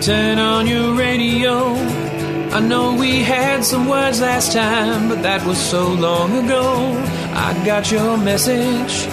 turn 0.00 0.38
on 0.38 0.66
your 0.66 0.94
radio. 0.94 1.74
I 2.52 2.60
know 2.60 2.94
we 2.94 3.22
had 3.22 3.64
some 3.64 3.88
words 3.88 4.20
last 4.20 4.52
time, 4.52 5.08
but 5.08 5.22
that 5.22 5.44
was 5.44 5.58
so 5.58 5.88
long 5.88 6.44
ago. 6.44 6.92
I 7.34 7.60
got 7.66 7.90
your 7.90 8.16
message. 8.16 9.06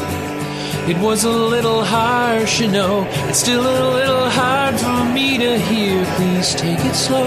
It 0.88 0.98
was 1.02 1.24
a 1.24 1.32
little 1.32 1.84
harsh, 1.84 2.62
you 2.62 2.68
know. 2.68 3.08
It's 3.30 3.40
still 3.40 3.62
a 3.62 3.90
little 3.94 4.30
hard 4.30 4.80
for 4.80 5.14
me 5.14 5.38
to 5.40 5.58
hear. 5.58 6.06
Please 6.18 6.54
take 6.54 6.80
it 6.80 6.94
slow. 6.94 7.26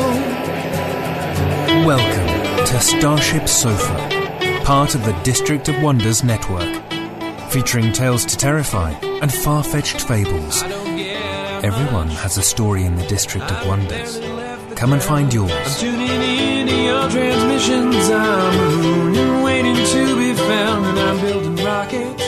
Welcome 1.84 2.67
to 2.67 2.81
Starship 2.81 3.48
Sofa, 3.48 4.62
part 4.65 4.95
of 4.95 5.05
the 5.05 5.19
District 5.25 5.69
of 5.69 5.83
Wonders 5.83 6.22
network, 6.22 6.81
featuring 7.50 7.93
tales 7.93 8.25
to 8.27 8.37
terrify 8.37 8.93
and 9.20 9.33
far 9.33 9.65
fetched 9.65 10.00
fables. 10.03 10.62
Everyone 11.62 12.06
has 12.06 12.39
a 12.39 12.42
story 12.42 12.84
in 12.84 12.95
the 12.95 13.05
District 13.09 13.51
of 13.51 13.67
Wonders. 13.67 14.20
Come 14.78 14.92
and 14.92 15.03
find 15.03 15.34
yours. 15.34 15.81
Tuning 15.81 16.09
in 16.09 16.69
to 16.69 16.77
your 16.77 17.11
transmissions. 17.11 18.09
I'm 18.11 18.61
a 18.61 18.70
moon 18.77 19.17
and 19.17 19.42
waiting 19.42 19.75
to 19.75 20.17
be 20.17 20.34
found, 20.34 20.87
and 20.87 20.98
I'm 21.00 21.20
building 21.20 21.56
rockets. 21.65 22.23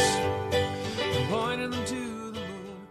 pointing 1.31 1.71
them 1.71 1.85
to 1.85 2.33
the 2.33 2.41
moon. 2.41 2.89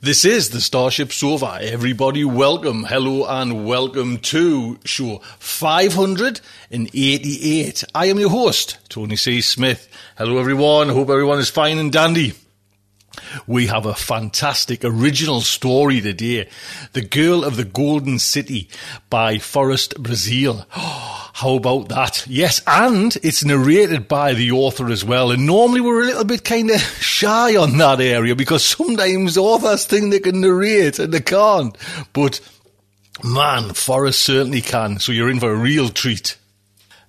This 0.00 0.24
is 0.24 0.48
the 0.50 0.62
Starship 0.62 1.12
Sofa. 1.12 1.58
Everybody, 1.60 2.24
welcome, 2.24 2.84
hello, 2.84 3.26
and 3.26 3.66
welcome 3.66 4.16
to 4.20 4.78
show 4.86 5.18
588. 5.38 7.84
I 7.94 8.06
am 8.06 8.18
your 8.18 8.30
host, 8.30 8.78
Tony 8.88 9.16
C. 9.16 9.42
Smith. 9.42 9.86
Hello, 10.16 10.38
everyone. 10.38 10.88
Hope 10.88 11.10
everyone 11.10 11.40
is 11.40 11.50
fine 11.50 11.76
and 11.76 11.92
dandy. 11.92 12.32
We 13.46 13.66
have 13.66 13.86
a 13.86 13.94
fantastic 13.94 14.84
original 14.84 15.40
story 15.40 16.00
today. 16.00 16.48
The 16.92 17.02
Girl 17.02 17.44
of 17.44 17.56
the 17.56 17.64
Golden 17.64 18.18
City 18.18 18.68
by 19.10 19.38
Forrest 19.38 20.02
Brazil. 20.02 20.66
How 20.70 21.56
about 21.56 21.88
that? 21.88 22.26
Yes, 22.28 22.62
and 22.66 23.16
it's 23.22 23.44
narrated 23.44 24.06
by 24.06 24.34
the 24.34 24.52
author 24.52 24.88
as 24.90 25.04
well. 25.04 25.32
And 25.32 25.46
normally 25.46 25.80
we're 25.80 26.02
a 26.02 26.06
little 26.06 26.24
bit 26.24 26.44
kind 26.44 26.70
of 26.70 26.80
shy 27.00 27.56
on 27.56 27.76
that 27.78 28.00
area 28.00 28.36
because 28.36 28.64
sometimes 28.64 29.36
authors 29.36 29.84
think 29.84 30.10
they 30.10 30.20
can 30.20 30.40
narrate 30.40 30.98
and 31.00 31.12
they 31.12 31.20
can't. 31.20 31.76
But 32.12 32.40
man, 33.24 33.74
Forrest 33.74 34.22
certainly 34.22 34.60
can. 34.60 35.00
So 35.00 35.10
you're 35.10 35.30
in 35.30 35.40
for 35.40 35.52
a 35.52 35.56
real 35.56 35.88
treat. 35.88 36.36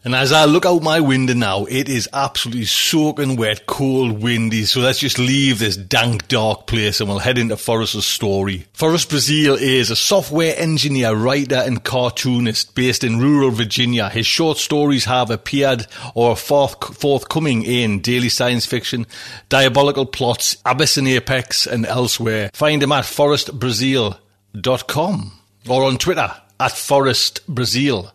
And 0.05 0.13
as 0.13 0.31
I 0.31 0.45
look 0.45 0.67
out 0.67 0.83
my 0.83 0.99
window 0.99 1.33
now, 1.33 1.65
it 1.65 1.89
is 1.89 2.07
absolutely 2.13 2.65
soaking 2.65 3.37
wet, 3.37 3.65
cold, 3.65 4.21
windy. 4.21 4.65
So 4.65 4.81
let's 4.81 4.99
just 4.99 5.17
leave 5.17 5.57
this 5.57 5.75
dank, 5.75 6.27
dark 6.27 6.67
place 6.67 6.99
and 6.99 7.09
we'll 7.09 7.17
head 7.17 7.39
into 7.39 7.57
Forrest's 7.57 8.05
story. 8.05 8.67
Forrest 8.73 9.09
Brazil 9.09 9.55
is 9.55 9.89
a 9.89 9.95
software 9.95 10.53
engineer, 10.59 11.15
writer 11.15 11.55
and 11.55 11.83
cartoonist 11.83 12.75
based 12.75 13.03
in 13.03 13.17
rural 13.17 13.49
Virginia. 13.49 14.09
His 14.09 14.27
short 14.27 14.59
stories 14.59 15.05
have 15.05 15.31
appeared 15.31 15.87
or 16.13 16.33
are 16.33 16.35
forth- 16.35 16.95
forthcoming 16.95 17.63
in 17.63 18.01
Daily 18.01 18.29
Science 18.29 18.67
Fiction, 18.67 19.07
Diabolical 19.49 20.05
Plots, 20.05 20.57
Abyss 20.67 20.97
and 20.97 21.07
Apex 21.07 21.65
and 21.65 21.83
elsewhere. 21.83 22.51
Find 22.53 22.83
him 22.83 22.91
at 22.91 23.05
forrestbrazil.com 23.05 25.31
or 25.67 25.83
on 25.83 25.97
Twitter 25.97 26.31
at 26.59 26.73
forestbrazil. 26.73 28.11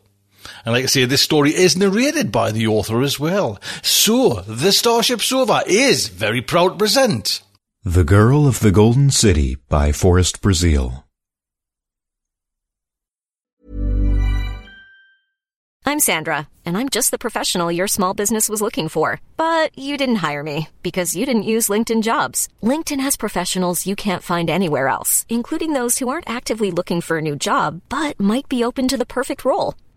And 0.70 0.76
like 0.76 0.84
I 0.84 0.86
say, 0.86 1.04
this 1.04 1.20
story 1.20 1.50
is 1.50 1.76
narrated 1.76 2.30
by 2.30 2.52
the 2.52 2.68
author 2.68 3.02
as 3.02 3.18
well. 3.18 3.58
So, 3.82 4.42
the 4.46 4.70
Starship 4.70 5.20
Sofa 5.20 5.64
is 5.66 6.06
very 6.06 6.40
proud 6.40 6.68
to 6.68 6.76
present. 6.76 7.42
The 7.82 8.04
Girl 8.04 8.46
of 8.46 8.60
the 8.60 8.70
Golden 8.70 9.10
City 9.10 9.56
by 9.68 9.90
Forrest 9.90 10.40
Brazil. 10.40 11.04
I'm 15.84 15.98
Sandra, 15.98 16.46
and 16.64 16.76
I'm 16.76 16.88
just 16.88 17.10
the 17.10 17.18
professional 17.18 17.72
your 17.72 17.88
small 17.88 18.14
business 18.14 18.48
was 18.48 18.62
looking 18.62 18.88
for. 18.88 19.20
But 19.36 19.76
you 19.76 19.96
didn't 19.96 20.22
hire 20.26 20.44
me 20.44 20.68
because 20.84 21.16
you 21.16 21.26
didn't 21.26 21.50
use 21.54 21.66
LinkedIn 21.66 22.04
jobs. 22.04 22.48
LinkedIn 22.62 23.00
has 23.00 23.16
professionals 23.16 23.88
you 23.88 23.96
can't 23.96 24.22
find 24.22 24.48
anywhere 24.48 24.86
else, 24.86 25.26
including 25.28 25.72
those 25.72 25.98
who 25.98 26.08
aren't 26.08 26.30
actively 26.30 26.70
looking 26.70 27.00
for 27.00 27.18
a 27.18 27.22
new 27.22 27.34
job 27.34 27.80
but 27.88 28.20
might 28.20 28.48
be 28.48 28.62
open 28.62 28.86
to 28.86 28.96
the 28.96 29.04
perfect 29.18 29.44
role, 29.44 29.74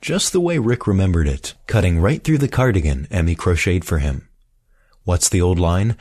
just 0.00 0.32
the 0.32 0.40
way 0.40 0.58
Rick 0.58 0.86
remembered 0.86 1.28
it, 1.28 1.54
cutting 1.66 2.00
right 2.00 2.24
through 2.24 2.38
the 2.38 2.48
cardigan 2.48 3.06
Emmy 3.10 3.34
crocheted 3.34 3.84
for 3.84 3.98
him. 3.98 4.28
What's 5.04 5.28
the 5.28 5.42
old 5.42 5.58
line? 5.58 5.96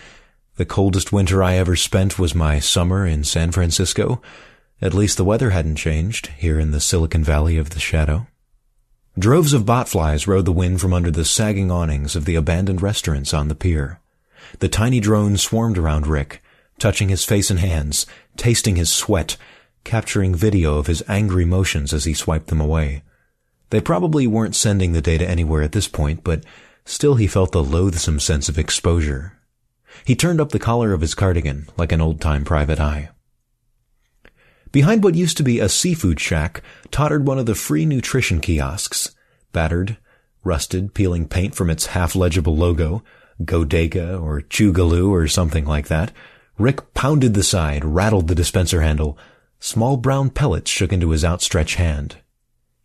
The 0.55 0.65
coldest 0.65 1.11
winter 1.11 1.43
I 1.43 1.55
ever 1.55 1.75
spent 1.75 2.19
was 2.19 2.35
my 2.35 2.59
summer 2.59 3.05
in 3.05 3.23
San 3.23 3.51
Francisco. 3.51 4.21
At 4.81 4.93
least 4.93 5.17
the 5.17 5.25
weather 5.25 5.49
hadn't 5.49 5.75
changed 5.75 6.27
here 6.37 6.59
in 6.59 6.71
the 6.71 6.79
Silicon 6.79 7.23
Valley 7.23 7.57
of 7.57 7.71
the 7.71 7.79
Shadow. 7.79 8.27
Droves 9.17 9.51
of 9.51 9.65
botflies 9.65 10.27
rode 10.27 10.45
the 10.45 10.53
wind 10.53 10.79
from 10.79 10.93
under 10.93 11.11
the 11.11 11.25
sagging 11.25 11.69
awnings 11.69 12.15
of 12.15 12.23
the 12.23 12.35
abandoned 12.35 12.81
restaurants 12.81 13.33
on 13.33 13.49
the 13.49 13.55
pier. 13.55 13.99
The 14.59 14.69
tiny 14.69 15.01
drones 15.01 15.41
swarmed 15.41 15.77
around 15.77 16.07
Rick, 16.07 16.41
touching 16.77 17.09
his 17.09 17.25
face 17.25 17.49
and 17.49 17.59
hands, 17.59 18.05
tasting 18.37 18.77
his 18.77 18.91
sweat, 18.91 19.35
capturing 19.83 20.35
video 20.35 20.77
of 20.77 20.87
his 20.87 21.03
angry 21.09 21.43
motions 21.43 21.91
as 21.91 22.05
he 22.05 22.13
swiped 22.13 22.47
them 22.47 22.61
away. 22.61 23.03
They 23.69 23.81
probably 23.81 24.25
weren't 24.27 24.55
sending 24.55 24.93
the 24.93 25.01
data 25.01 25.27
anywhere 25.29 25.61
at 25.61 25.73
this 25.73 25.87
point, 25.87 26.23
but 26.23 26.43
still 26.85 27.15
he 27.15 27.27
felt 27.27 27.51
the 27.51 27.63
loathsome 27.63 28.19
sense 28.19 28.49
of 28.49 28.57
exposure. 28.57 29.37
He 30.05 30.15
turned 30.15 30.41
up 30.41 30.49
the 30.49 30.59
collar 30.59 30.93
of 30.93 31.01
his 31.01 31.15
cardigan 31.15 31.67
like 31.77 31.91
an 31.91 32.01
old-time 32.01 32.45
private 32.45 32.79
eye. 32.79 33.09
Behind 34.71 35.03
what 35.03 35.15
used 35.15 35.37
to 35.37 35.43
be 35.43 35.59
a 35.59 35.69
seafood 35.69 36.19
shack 36.19 36.61
tottered 36.91 37.25
one 37.25 37.39
of 37.39 37.45
the 37.45 37.55
free 37.55 37.85
nutrition 37.85 38.39
kiosks, 38.39 39.15
battered, 39.51 39.97
rusted, 40.43 40.93
peeling 40.93 41.27
paint 41.27 41.55
from 41.55 41.69
its 41.69 41.87
half-legible 41.87 42.55
logo, 42.55 43.03
Godega 43.41 44.21
or 44.21 44.41
Chugaloo 44.41 45.09
or 45.09 45.27
something 45.27 45.65
like 45.65 45.87
that. 45.87 46.11
Rick 46.57 46.93
pounded 46.93 47.33
the 47.33 47.43
side, 47.43 47.85
rattled 47.85 48.27
the 48.27 48.35
dispenser 48.35 48.81
handle. 48.81 49.17
Small 49.59 49.97
brown 49.97 50.29
pellets 50.29 50.69
shook 50.69 50.93
into 50.93 51.11
his 51.11 51.25
outstretched 51.25 51.75
hand. 51.75 52.17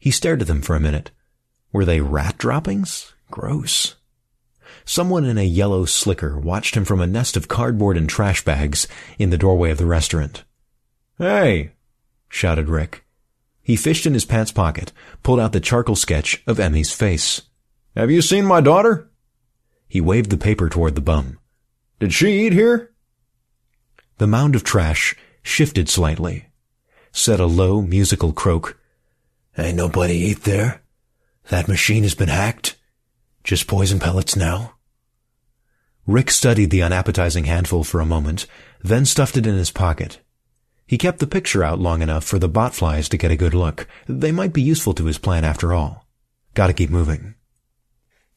He 0.04 0.10
stared 0.10 0.42
at 0.42 0.48
them 0.48 0.60
for 0.60 0.76
a 0.76 0.80
minute. 0.80 1.12
Were 1.72 1.86
they 1.86 2.02
rat 2.02 2.36
droppings? 2.36 3.14
Gross. 3.30 3.94
Someone 4.84 5.24
in 5.24 5.38
a 5.38 5.46
yellow 5.46 5.86
slicker 5.86 6.38
watched 6.38 6.74
him 6.74 6.84
from 6.84 7.00
a 7.00 7.06
nest 7.06 7.38
of 7.38 7.48
cardboard 7.48 7.96
and 7.96 8.06
trash 8.06 8.44
bags 8.44 8.86
in 9.18 9.30
the 9.30 9.38
doorway 9.38 9.70
of 9.70 9.78
the 9.78 9.86
restaurant. 9.86 10.44
Hey! 11.16 11.72
shouted 12.28 12.68
Rick. 12.68 13.06
He 13.62 13.76
fished 13.76 14.04
in 14.04 14.12
his 14.12 14.26
pants 14.26 14.52
pocket, 14.52 14.92
pulled 15.22 15.40
out 15.40 15.54
the 15.54 15.58
charcoal 15.58 15.96
sketch 15.96 16.42
of 16.46 16.60
Emmy's 16.60 16.92
face. 16.92 17.40
Have 17.96 18.10
you 18.10 18.20
seen 18.20 18.44
my 18.44 18.60
daughter? 18.60 19.08
He 19.88 20.02
waved 20.02 20.28
the 20.28 20.36
paper 20.36 20.68
toward 20.68 20.96
the 20.96 21.00
bum. 21.00 21.38
Did 21.98 22.12
she 22.12 22.44
eat 22.44 22.52
here? 22.52 22.92
The 24.18 24.26
mound 24.26 24.54
of 24.54 24.64
trash 24.64 25.16
shifted 25.42 25.88
slightly, 25.88 26.48
said 27.10 27.40
a 27.40 27.46
low 27.46 27.80
musical 27.80 28.34
croak, 28.34 28.78
Ain't 29.56 29.76
nobody 29.76 30.14
eat 30.14 30.42
there. 30.44 30.82
That 31.50 31.68
machine 31.68 32.02
has 32.02 32.14
been 32.14 32.28
hacked. 32.28 32.76
Just 33.44 33.66
poison 33.66 34.00
pellets 34.00 34.36
now. 34.36 34.74
Rick 36.06 36.30
studied 36.30 36.70
the 36.70 36.82
unappetizing 36.82 37.44
handful 37.44 37.84
for 37.84 38.00
a 38.00 38.06
moment, 38.06 38.46
then 38.82 39.04
stuffed 39.04 39.36
it 39.36 39.46
in 39.46 39.56
his 39.56 39.70
pocket. 39.70 40.20
He 40.86 40.98
kept 40.98 41.18
the 41.18 41.26
picture 41.26 41.64
out 41.64 41.78
long 41.78 42.02
enough 42.02 42.24
for 42.24 42.38
the 42.38 42.48
botflies 42.48 43.08
to 43.08 43.16
get 43.16 43.30
a 43.30 43.36
good 43.36 43.54
look. 43.54 43.86
They 44.06 44.32
might 44.32 44.52
be 44.52 44.60
useful 44.60 44.92
to 44.94 45.06
his 45.06 45.18
plan 45.18 45.44
after 45.44 45.72
all. 45.72 46.06
Gotta 46.52 46.74
keep 46.74 46.90
moving. 46.90 47.34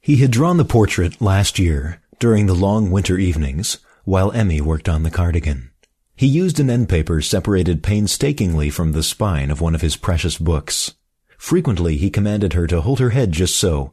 He 0.00 0.16
had 0.16 0.30
drawn 0.30 0.56
the 0.56 0.64
portrait 0.64 1.20
last 1.20 1.58
year, 1.58 2.00
during 2.18 2.46
the 2.46 2.54
long 2.54 2.90
winter 2.90 3.18
evenings, 3.18 3.78
while 4.04 4.32
Emmy 4.32 4.60
worked 4.60 4.88
on 4.88 5.02
the 5.02 5.10
cardigan. 5.10 5.70
He 6.16 6.26
used 6.26 6.58
an 6.58 6.70
end 6.70 6.88
paper 6.88 7.20
separated 7.20 7.82
painstakingly 7.82 8.70
from 8.70 8.92
the 8.92 9.02
spine 9.02 9.50
of 9.50 9.60
one 9.60 9.74
of 9.74 9.82
his 9.82 9.96
precious 9.96 10.38
books. 10.38 10.94
Frequently 11.38 11.96
he 11.96 12.10
commanded 12.10 12.52
her 12.52 12.66
to 12.66 12.82
hold 12.82 12.98
her 12.98 13.10
head 13.10 13.32
just 13.32 13.56
so, 13.56 13.92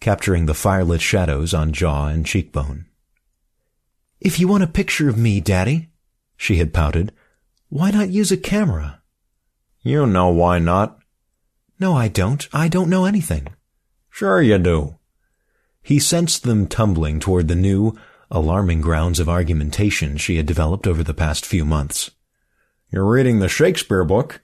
capturing 0.00 0.46
the 0.46 0.54
firelit 0.54 1.00
shadows 1.00 1.54
on 1.54 1.72
jaw 1.72 2.08
and 2.08 2.26
cheekbone. 2.26 2.86
If 4.18 4.40
you 4.40 4.48
want 4.48 4.64
a 4.64 4.66
picture 4.66 5.08
of 5.08 5.18
me, 5.18 5.40
Daddy, 5.40 5.90
she 6.36 6.56
had 6.56 6.74
pouted, 6.74 7.12
why 7.68 7.90
not 7.90 8.08
use 8.08 8.32
a 8.32 8.36
camera? 8.36 9.02
You 9.82 10.06
know 10.06 10.30
why 10.30 10.58
not. 10.58 10.98
No, 11.78 11.94
I 11.94 12.08
don't. 12.08 12.48
I 12.52 12.68
don't 12.68 12.90
know 12.90 13.04
anything. 13.04 13.48
Sure 14.08 14.40
you 14.40 14.58
do. 14.58 14.96
He 15.82 16.00
sensed 16.00 16.42
them 16.42 16.66
tumbling 16.66 17.20
toward 17.20 17.46
the 17.46 17.54
new, 17.54 17.96
alarming 18.30 18.80
grounds 18.80 19.20
of 19.20 19.28
argumentation 19.28 20.16
she 20.16 20.36
had 20.36 20.46
developed 20.46 20.86
over 20.86 21.02
the 21.02 21.14
past 21.14 21.44
few 21.46 21.64
months. 21.64 22.10
You're 22.90 23.04
reading 23.04 23.38
the 23.38 23.48
Shakespeare 23.48 24.04
book, 24.04 24.42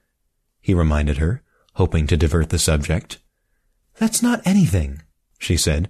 he 0.60 0.74
reminded 0.74 1.18
her, 1.18 1.42
hoping 1.74 2.06
to 2.06 2.16
divert 2.16 2.50
the 2.50 2.58
subject. 2.58 3.18
That's 3.96 4.22
not 4.22 4.42
anything, 4.44 5.02
she 5.38 5.56
said. 5.56 5.88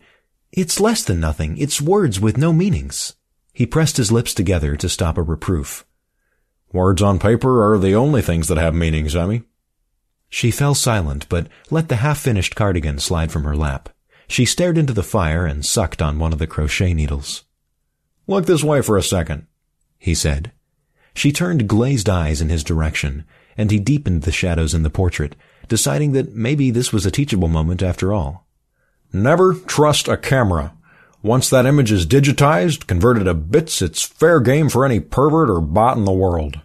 It's 0.52 0.80
less 0.80 1.02
than 1.04 1.20
nothing. 1.20 1.56
It's 1.56 1.80
words 1.80 2.20
with 2.20 2.36
no 2.36 2.52
meanings. 2.52 3.14
He 3.52 3.66
pressed 3.66 3.96
his 3.96 4.12
lips 4.12 4.34
together 4.34 4.76
to 4.76 4.88
stop 4.88 5.18
a 5.18 5.22
reproof. 5.22 5.86
Words 6.72 7.02
on 7.02 7.18
paper 7.18 7.72
are 7.72 7.78
the 7.78 7.94
only 7.94 8.22
things 8.22 8.48
that 8.48 8.58
have 8.58 8.74
meanings, 8.74 9.14
Emmy. 9.14 9.42
She 10.28 10.50
fell 10.50 10.74
silent, 10.74 11.28
but 11.28 11.48
let 11.70 11.88
the 11.88 11.96
half-finished 11.96 12.54
cardigan 12.54 12.98
slide 12.98 13.30
from 13.30 13.44
her 13.44 13.56
lap. 13.56 13.90
She 14.28 14.46
stared 14.46 14.78
into 14.78 14.94
the 14.94 15.02
fire 15.02 15.44
and 15.44 15.64
sucked 15.64 16.00
on 16.00 16.18
one 16.18 16.32
of 16.32 16.38
the 16.38 16.46
crochet 16.46 16.94
needles. 16.94 17.44
Look 18.26 18.46
this 18.46 18.64
way 18.64 18.80
for 18.80 18.96
a 18.96 19.02
second, 19.02 19.46
he 19.98 20.14
said. 20.14 20.52
She 21.14 21.32
turned 21.32 21.68
glazed 21.68 22.08
eyes 22.08 22.40
in 22.40 22.48
his 22.48 22.64
direction, 22.64 23.26
and 23.58 23.70
he 23.70 23.78
deepened 23.78 24.22
the 24.22 24.32
shadows 24.32 24.72
in 24.72 24.82
the 24.82 24.88
portrait, 24.88 25.36
deciding 25.68 26.12
that 26.12 26.34
maybe 26.34 26.70
this 26.70 26.92
was 26.92 27.06
a 27.06 27.10
teachable 27.10 27.48
moment 27.48 27.82
after 27.82 28.12
all. 28.12 28.46
Never 29.12 29.54
trust 29.54 30.08
a 30.08 30.16
camera. 30.16 30.74
Once 31.22 31.48
that 31.50 31.66
image 31.66 31.92
is 31.92 32.06
digitized, 32.06 32.86
converted 32.86 33.26
to 33.26 33.34
bits, 33.34 33.80
it's 33.80 34.02
fair 34.02 34.40
game 34.40 34.68
for 34.68 34.84
any 34.84 34.98
pervert 34.98 35.48
or 35.50 35.60
bot 35.60 35.96
in 35.96 36.04
the 36.04 36.12
world. 36.12 36.60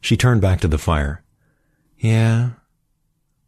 She 0.00 0.16
turned 0.16 0.40
back 0.40 0.60
to 0.60 0.68
the 0.68 0.78
fire. 0.78 1.22
Yeah. 1.98 2.50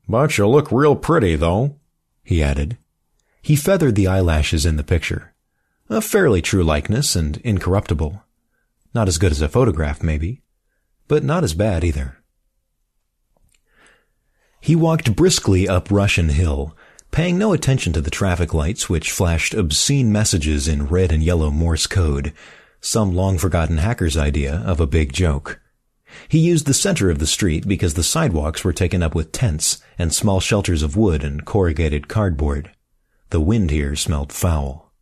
But 0.08 0.38
you 0.38 0.46
look 0.46 0.70
real 0.70 0.96
pretty, 0.96 1.37
though, 1.37 1.76
he 2.22 2.43
added. 2.43 2.78
He 3.43 3.56
feathered 3.56 3.96
the 3.96 4.06
eyelashes 4.06 4.64
in 4.64 4.76
the 4.76 4.84
picture. 4.84 5.34
A 5.90 6.00
fairly 6.00 6.40
true 6.40 6.62
likeness 6.62 7.14
and 7.14 7.37
incorruptible. 7.38 8.22
Not 8.94 9.08
as 9.08 9.19
good 9.19 9.32
as 9.32 9.43
a 9.43 9.49
photograph, 9.49 10.02
maybe, 10.02 10.40
but 11.08 11.25
not 11.25 11.44
as 11.44 11.52
bad 11.52 11.84
either. 11.84 12.17
He 14.64 14.75
walked 14.75 15.14
briskly 15.14 15.69
up 15.69 15.90
Russian 15.90 16.31
Hill, 16.31 16.74
paying 17.10 17.36
no 17.36 17.53
attention 17.53 17.93
to 17.93 18.00
the 18.00 18.10
traffic 18.10 18.55
lights 18.55 18.89
which 18.89 19.12
flashed 19.12 19.53
obscene 19.53 20.10
messages 20.10 20.67
in 20.67 20.86
red 20.86 21.12
and 21.12 21.22
yellow 21.22 21.50
Morse 21.50 21.86
code, 21.86 22.32
some 22.81 23.15
long-forgotten 23.15 23.77
hacker's 23.77 24.17
idea 24.17 24.62
of 24.65 24.81
a 24.81 24.86
big 24.86 25.12
joke. 25.12 25.60
He 26.31 26.39
used 26.39 26.65
the 26.65 26.72
center 26.72 27.10
of 27.10 27.19
the 27.19 27.27
street 27.27 27.69
because 27.69 27.93
the 27.93 28.03
sidewalks 28.03 28.65
were 28.65 28.72
taken 28.72 29.03
up 29.03 29.15
with 29.15 29.32
tents 29.32 29.82
and 29.98 30.15
small 30.15 30.41
shelters 30.41 30.82
of 30.82 30.96
wood 30.96 31.22
and 31.22 31.44
corrugated 31.44 32.08
cardboard. 32.08 32.70
The 33.29 33.43
wind 33.43 33.70
here 33.70 33.94
smelled 33.94 34.32
foul. 34.32 34.94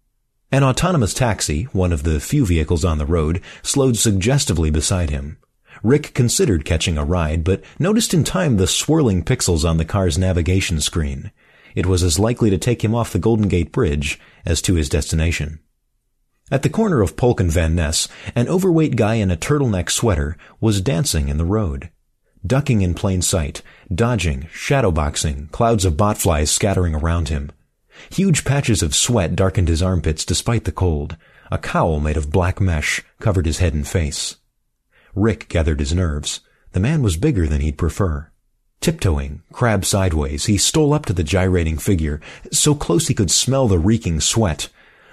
An 0.50 0.64
autonomous 0.64 1.14
taxi, 1.14 1.68
one 1.70 1.92
of 1.92 2.02
the 2.02 2.18
few 2.18 2.44
vehicles 2.44 2.84
on 2.84 2.98
the 2.98 3.06
road, 3.06 3.40
slowed 3.62 3.96
suggestively 3.96 4.70
beside 4.70 5.10
him. 5.10 5.38
Rick 5.82 6.14
considered 6.14 6.64
catching 6.64 6.96
a 6.96 7.04
ride, 7.04 7.42
but 7.44 7.62
noticed 7.78 8.14
in 8.14 8.24
time 8.24 8.56
the 8.56 8.66
swirling 8.66 9.24
pixels 9.24 9.68
on 9.68 9.76
the 9.76 9.84
car's 9.84 10.16
navigation 10.16 10.80
screen. 10.80 11.32
It 11.74 11.86
was 11.86 12.02
as 12.02 12.18
likely 12.18 12.50
to 12.50 12.58
take 12.58 12.84
him 12.84 12.94
off 12.94 13.12
the 13.12 13.18
Golden 13.18 13.48
Gate 13.48 13.72
Bridge 13.72 14.20
as 14.44 14.62
to 14.62 14.74
his 14.74 14.88
destination. 14.88 15.60
At 16.50 16.62
the 16.62 16.68
corner 16.68 17.00
of 17.00 17.16
Polk 17.16 17.40
and 17.40 17.50
Van 17.50 17.74
Ness, 17.74 18.08
an 18.34 18.48
overweight 18.48 18.94
guy 18.94 19.14
in 19.14 19.30
a 19.30 19.36
turtleneck 19.36 19.90
sweater 19.90 20.36
was 20.60 20.82
dancing 20.82 21.28
in 21.28 21.38
the 21.38 21.44
road. 21.44 21.90
Ducking 22.46 22.82
in 22.82 22.94
plain 22.94 23.22
sight, 23.22 23.62
dodging, 23.92 24.48
shadowboxing, 24.52 25.50
clouds 25.50 25.84
of 25.84 25.94
botflies 25.94 26.48
scattering 26.48 26.94
around 26.94 27.28
him. 27.28 27.50
Huge 28.10 28.44
patches 28.44 28.82
of 28.82 28.94
sweat 28.94 29.34
darkened 29.34 29.68
his 29.68 29.82
armpits 29.82 30.24
despite 30.24 30.64
the 30.64 30.72
cold. 30.72 31.16
A 31.50 31.58
cowl 31.58 32.00
made 32.00 32.16
of 32.16 32.32
black 32.32 32.60
mesh 32.60 33.02
covered 33.20 33.46
his 33.46 33.58
head 33.58 33.74
and 33.74 33.86
face. 33.86 34.36
Rick 35.14 35.48
gathered 35.48 35.80
his 35.80 35.94
nerves. 35.94 36.40
The 36.72 36.80
man 36.80 37.02
was 37.02 37.16
bigger 37.16 37.46
than 37.46 37.60
he'd 37.60 37.78
prefer. 37.78 38.30
Tiptoeing, 38.80 39.42
crab 39.52 39.84
sideways, 39.84 40.46
he 40.46 40.58
stole 40.58 40.92
up 40.92 41.06
to 41.06 41.12
the 41.12 41.22
gyrating 41.22 41.78
figure, 41.78 42.20
so 42.50 42.74
close 42.74 43.08
he 43.08 43.14
could 43.14 43.30
smell 43.30 43.68
the 43.68 43.78
reeking 43.78 44.20
sweat. 44.20 44.68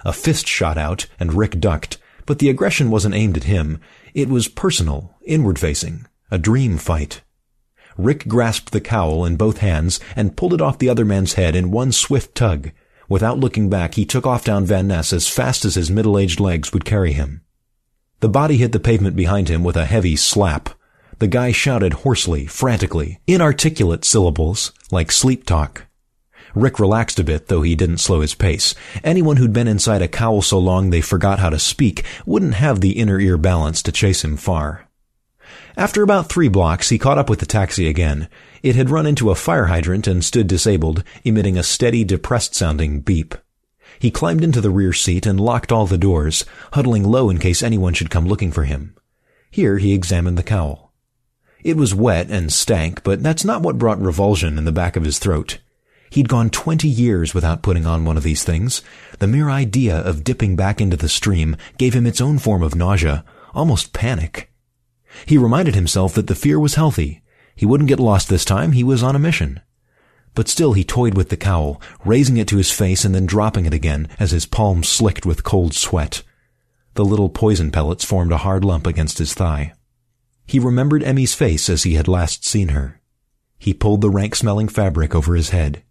A 0.06 0.14
fist 0.14 0.48
shot 0.48 0.78
out, 0.78 1.06
and 1.20 1.34
Rick 1.34 1.60
ducked, 1.60 1.98
but 2.26 2.40
the 2.40 2.50
aggression 2.50 2.90
wasn't 2.90 3.16
aimed 3.16 3.38
at 3.38 3.44
him. 3.44 3.80
It 4.14 4.30
was 4.30 4.48
personal, 4.48 5.16
inward-facing, 5.26 6.08
a 6.32 6.38
dream 6.38 6.78
fight. 6.78 7.22
Rick 7.98 8.28
grasped 8.28 8.72
the 8.72 8.82
cowl 8.82 9.26
in 9.26 9.36
both 9.36 9.58
hands 9.58 10.00
and 10.16 10.38
pulled 10.38 10.54
it 10.54 10.62
off 10.62 10.80
the 10.80 10.90
other 10.90 11.06
man's 11.06 11.34
head 11.34 11.56
in 11.56 11.70
one 11.70 11.92
swift 11.92 12.34
tug. 12.34 12.72
Without 13.10 13.40
looking 13.40 13.70
back, 13.70 13.96
he 13.96 14.06
took 14.06 14.26
off 14.26 14.46
down 14.46 14.66
Van 14.66 14.88
Ness 14.88 15.12
as 15.12 15.28
fast 15.28 15.66
as 15.66 15.76
his 15.76 15.92
middle-aged 15.92 16.40
legs 16.40 16.72
would 16.72 16.86
carry 16.86 17.12
him. 17.12 17.42
The 18.22 18.30
body 18.30 18.58
hit 18.58 18.74
the 18.74 18.80
pavement 18.80 19.16
behind 19.16 19.48
him 19.48 19.64
with 19.64 19.78
a 19.78 19.86
heavy 19.86 20.16
slap. 20.16 20.70
The 21.20 21.28
guy 21.28 21.52
shouted 21.52 21.94
hoarsely, 21.94 22.46
frantically, 22.46 23.20
inarticulate 23.28 24.04
syllables, 24.04 24.74
like 24.92 25.12
sleep 25.12 25.46
talk. 25.46 25.86
Rick 26.56 26.80
relaxed 26.80 27.20
a 27.20 27.24
bit, 27.24 27.48
though 27.48 27.62
he 27.62 27.76
didn't 27.76 28.00
slow 28.00 28.22
his 28.22 28.36
pace. 28.36 28.76
Anyone 29.04 29.38
who'd 29.38 29.54
been 29.54 29.68
inside 29.68 30.02
a 30.02 30.08
cowl 30.08 30.42
so 30.42 30.60
long 30.60 30.90
they 30.90 31.02
forgot 31.02 31.40
how 31.40 31.50
to 31.50 31.60
speak 31.60 32.04
wouldn't 32.26 32.56
have 32.56 32.82
the 32.82 33.00
inner 33.00 33.20
ear 33.20 33.38
balance 33.38 33.82
to 33.84 33.92
chase 33.92 34.24
him 34.24 34.36
far. 34.36 34.88
After 35.78 36.04
about 36.04 36.28
three 36.28 36.50
blocks, 36.50 36.90
he 36.90 36.98
caught 36.98 37.18
up 37.18 37.30
with 37.30 37.40
the 37.40 37.46
taxi 37.46 37.88
again. 37.88 38.28
It 38.64 38.76
had 38.76 38.90
run 38.90 39.06
into 39.06 39.32
a 39.32 39.36
fire 39.36 39.68
hydrant 39.68 40.08
and 40.08 40.26
stood 40.26 40.48
disabled, 40.48 41.04
emitting 41.24 41.58
a 41.58 41.64
steady, 41.64 42.04
depressed-sounding 42.04 43.02
beep. 43.02 43.36
He 44.00 44.12
climbed 44.12 44.44
into 44.44 44.62
the 44.62 44.70
rear 44.70 44.94
seat 44.94 45.26
and 45.26 45.40
locked 45.40 45.72
all 45.72 45.86
the 45.86 45.98
doors, 45.98 46.46
huddling 46.74 47.04
low 47.04 47.30
in 47.30 47.38
case 47.38 47.62
anyone 47.62 47.94
should 47.94 48.10
come 48.10 48.28
looking 48.28 48.52
for 48.52 48.64
him. 48.64 48.96
Here 49.52 49.78
he 49.78 49.94
examined 49.94 50.38
the 50.38 50.44
cowl. 50.44 50.94
It 51.64 51.76
was 51.76 51.94
wet 51.94 52.30
and 52.30 52.52
stank, 52.52 53.04
but 53.04 53.22
that's 53.22 53.44
not 53.44 53.62
what 53.62 53.78
brought 53.78 54.02
revulsion 54.02 54.58
in 54.58 54.64
the 54.64 54.72
back 54.72 54.96
of 54.96 55.04
his 55.04 55.20
throat. 55.20 55.60
He'd 56.10 56.30
gone 56.30 56.50
twenty 56.50 56.88
years 56.88 57.34
without 57.34 57.62
putting 57.62 57.86
on 57.86 58.06
one 58.06 58.16
of 58.16 58.24
these 58.24 58.44
things. 58.44 58.82
The 59.20 59.28
mere 59.28 59.50
idea 59.50 59.98
of 59.98 60.24
dipping 60.24 60.56
back 60.56 60.80
into 60.80 60.98
the 60.98 61.10
stream 61.10 61.58
gave 61.78 61.94
him 61.94 62.08
its 62.08 62.22
own 62.22 62.40
form 62.40 62.64
of 62.64 62.76
nausea, 62.76 63.26
almost 63.54 63.94
panic. 63.94 64.52
He 65.26 65.38
reminded 65.38 65.76
himself 65.76 66.14
that 66.14 66.28
the 66.28 66.36
fear 66.36 66.60
was 66.60 66.76
healthy. 66.76 67.22
He 67.56 67.66
wouldn't 67.66 67.90
get 67.90 68.00
lost 68.00 68.30
this 68.30 68.46
time, 68.46 68.72
he 68.72 68.84
was 68.84 69.04
on 69.04 69.16
a 69.16 69.20
mission. 69.20 69.60
But 70.40 70.48
still 70.48 70.72
he 70.72 70.86
toyed 70.86 71.18
with 71.18 71.28
the 71.28 71.36
cowl, 71.36 71.82
raising 72.06 72.38
it 72.38 72.48
to 72.48 72.56
his 72.56 72.72
face 72.72 73.04
and 73.04 73.14
then 73.14 73.26
dropping 73.26 73.66
it 73.66 73.74
again 73.74 74.08
as 74.18 74.32
his 74.32 74.46
palms 74.46 74.88
slicked 74.88 75.26
with 75.26 75.44
cold 75.44 75.74
sweat. 75.74 76.24
The 76.94 77.04
little 77.04 77.28
poison 77.28 77.72
pellets 77.72 78.06
formed 78.06 78.32
a 78.32 78.38
hard 78.38 78.64
lump 78.64 78.88
against 78.88 79.18
his 79.18 79.34
thigh. 79.34 79.74
He 80.46 80.58
remembered 80.58 81.04
Emmy's 81.04 81.36
face 81.36 81.68
as 81.70 81.84
he 81.84 81.96
had 81.96 82.08
last 82.08 82.46
seen 82.46 82.70
her. 82.70 83.02
He 83.58 83.74
pulled 83.74 84.00
the 84.00 84.10
rank-smelling 84.10 84.70
fabric 84.70 85.14
over 85.14 85.36
his 85.36 85.50
head. 85.50 85.84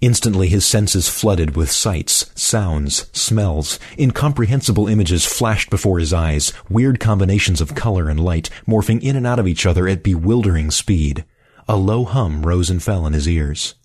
Instantly 0.00 0.48
his 0.48 0.64
senses 0.64 1.10
flooded 1.10 1.54
with 1.54 1.70
sights, 1.70 2.32
sounds, 2.34 3.10
smells. 3.12 3.78
Incomprehensible 3.98 4.88
images 4.88 5.26
flashed 5.26 5.68
before 5.68 5.98
his 5.98 6.14
eyes, 6.14 6.54
weird 6.70 6.98
combinations 6.98 7.60
of 7.60 7.74
color 7.74 8.08
and 8.08 8.20
light, 8.20 8.48
morphing 8.66 9.02
in 9.02 9.16
and 9.16 9.26
out 9.26 9.38
of 9.38 9.46
each 9.46 9.66
other 9.66 9.86
at 9.86 10.02
bewildering 10.02 10.70
speed. 10.70 11.26
A 11.70 11.76
low 11.76 12.04
hum 12.04 12.42
rose 12.42 12.68
and 12.68 12.82
fell 12.82 13.06
in 13.06 13.12
his 13.12 13.28
ears. 13.28 13.76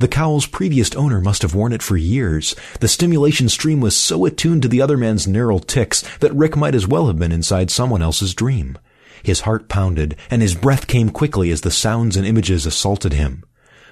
The 0.00 0.08
cowl's 0.08 0.48
previous 0.48 0.92
owner 0.96 1.20
must 1.20 1.42
have 1.42 1.54
worn 1.54 1.72
it 1.72 1.80
for 1.80 1.96
years. 1.96 2.56
The 2.80 2.88
stimulation 2.88 3.48
stream 3.48 3.80
was 3.80 3.96
so 3.96 4.24
attuned 4.24 4.62
to 4.62 4.68
the 4.68 4.82
other 4.82 4.96
man's 4.96 5.24
neural 5.24 5.60
ticks 5.60 6.02
that 6.18 6.34
Rick 6.34 6.56
might 6.56 6.74
as 6.74 6.88
well 6.88 7.06
have 7.06 7.16
been 7.16 7.30
inside 7.30 7.70
someone 7.70 8.02
else's 8.02 8.34
dream. 8.34 8.76
His 9.22 9.42
heart 9.42 9.68
pounded, 9.68 10.16
and 10.32 10.42
his 10.42 10.56
breath 10.56 10.88
came 10.88 11.10
quickly 11.10 11.52
as 11.52 11.60
the 11.60 11.70
sounds 11.70 12.16
and 12.16 12.26
images 12.26 12.66
assaulted 12.66 13.12
him. 13.12 13.44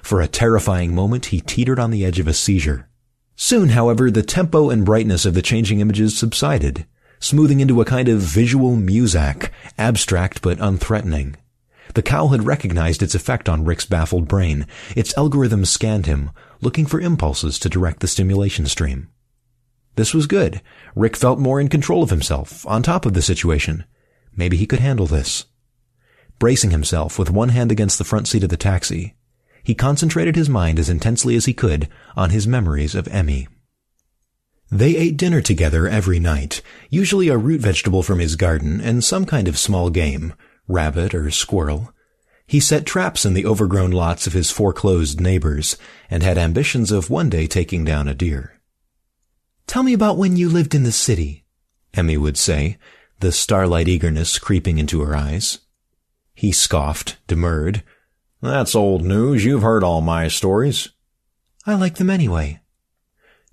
For 0.03 0.19
a 0.19 0.27
terrifying 0.27 0.93
moment, 0.93 1.27
he 1.27 1.39
teetered 1.39 1.79
on 1.79 1.91
the 1.91 2.03
edge 2.03 2.19
of 2.19 2.27
a 2.27 2.33
seizure. 2.33 2.89
Soon, 3.37 3.69
however, 3.69 4.11
the 4.11 4.23
tempo 4.23 4.69
and 4.69 4.83
brightness 4.83 5.25
of 5.25 5.35
the 5.35 5.41
changing 5.41 5.79
images 5.79 6.17
subsided, 6.17 6.85
smoothing 7.21 7.61
into 7.61 7.79
a 7.79 7.85
kind 7.85 8.09
of 8.09 8.19
visual 8.19 8.75
muzak, 8.75 9.51
abstract 9.77 10.41
but 10.41 10.57
unthreatening. 10.57 11.37
The 11.95 12.03
cow 12.03 12.27
had 12.27 12.45
recognized 12.45 13.01
its 13.01 13.15
effect 13.15 13.47
on 13.47 13.63
Rick's 13.63 13.85
baffled 13.85 14.27
brain. 14.27 14.67
Its 14.97 15.17
algorithm 15.17 15.63
scanned 15.63 16.05
him, 16.05 16.29
looking 16.59 16.85
for 16.85 16.99
impulses 16.99 17.57
to 17.59 17.69
direct 17.69 18.01
the 18.01 18.07
stimulation 18.07 18.65
stream. 18.65 19.09
This 19.95 20.13
was 20.13 20.27
good. 20.27 20.61
Rick 20.93 21.15
felt 21.15 21.39
more 21.39 21.61
in 21.61 21.69
control 21.69 22.03
of 22.03 22.09
himself, 22.09 22.67
on 22.67 22.83
top 22.83 23.05
of 23.05 23.13
the 23.13 23.21
situation. 23.21 23.85
Maybe 24.35 24.57
he 24.57 24.67
could 24.67 24.81
handle 24.81 25.07
this. 25.07 25.45
Bracing 26.37 26.71
himself 26.71 27.17
with 27.17 27.29
one 27.29 27.49
hand 27.49 27.71
against 27.71 27.97
the 27.97 28.03
front 28.03 28.27
seat 28.27 28.43
of 28.43 28.49
the 28.49 28.57
taxi, 28.57 29.15
he 29.63 29.73
concentrated 29.73 30.35
his 30.35 30.49
mind 30.49 30.79
as 30.79 30.89
intensely 30.89 31.37
as 31.37 31.45
he 31.45 31.53
could 31.53 31.87
on 32.17 32.29
his 32.29 32.45
memories 32.45 32.93
of 32.93 33.07
Emmy. 33.07 33.47
They 34.69 34.97
ate 34.97 35.15
dinner 35.15 35.39
together 35.39 35.87
every 35.87 36.19
night, 36.19 36.61
usually 36.89 37.29
a 37.29 37.37
root 37.37 37.61
vegetable 37.61 38.03
from 38.03 38.19
his 38.19 38.35
garden 38.35 38.81
and 38.81 39.01
some 39.01 39.25
kind 39.25 39.47
of 39.47 39.57
small 39.57 39.89
game, 39.89 40.33
rabbit 40.67 41.13
or 41.13 41.29
squirrel. 41.31 41.93
He 42.47 42.59
set 42.59 42.85
traps 42.85 43.25
in 43.25 43.33
the 43.33 43.45
overgrown 43.45 43.91
lots 43.91 44.27
of 44.27 44.33
his 44.33 44.51
foreclosed 44.51 45.19
neighbors 45.19 45.77
and 46.09 46.21
had 46.21 46.37
ambitions 46.37 46.91
of 46.91 47.09
one 47.09 47.29
day 47.29 47.47
taking 47.47 47.83
down 47.83 48.07
a 48.07 48.13
deer. 48.13 48.59
Tell 49.67 49.83
me 49.83 49.93
about 49.93 50.17
when 50.17 50.37
you 50.37 50.49
lived 50.49 50.75
in 50.75 50.83
the 50.83 50.91
city, 50.91 51.45
Emmy 51.93 52.17
would 52.17 52.37
say, 52.37 52.77
the 53.19 53.31
starlight 53.31 53.87
eagerness 53.87 54.37
creeping 54.37 54.77
into 54.77 55.01
her 55.01 55.15
eyes. 55.15 55.59
He 56.33 56.51
scoffed, 56.51 57.17
demurred, 57.27 57.83
that's 58.41 58.75
old 58.75 59.03
news. 59.03 59.43
You've 59.43 59.63
heard 59.63 59.83
all 59.83 60.01
my 60.01 60.27
stories. 60.27 60.89
I 61.65 61.73
like 61.75 61.95
them 61.95 62.09
anyway. 62.09 62.61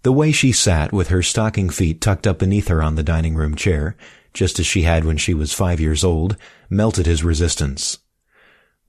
The 0.02 0.12
way 0.12 0.32
she 0.32 0.52
sat 0.52 0.92
with 0.92 1.08
her 1.08 1.22
stocking 1.22 1.70
feet 1.70 2.00
tucked 2.00 2.26
up 2.26 2.40
beneath 2.40 2.68
her 2.68 2.82
on 2.82 2.96
the 2.96 3.02
dining 3.02 3.34
room 3.34 3.54
chair, 3.54 3.96
just 4.32 4.58
as 4.58 4.66
she 4.66 4.82
had 4.82 5.04
when 5.04 5.16
she 5.16 5.34
was 5.34 5.52
five 5.52 5.80
years 5.80 6.04
old, 6.04 6.36
melted 6.70 7.06
his 7.06 7.24
resistance. 7.24 7.98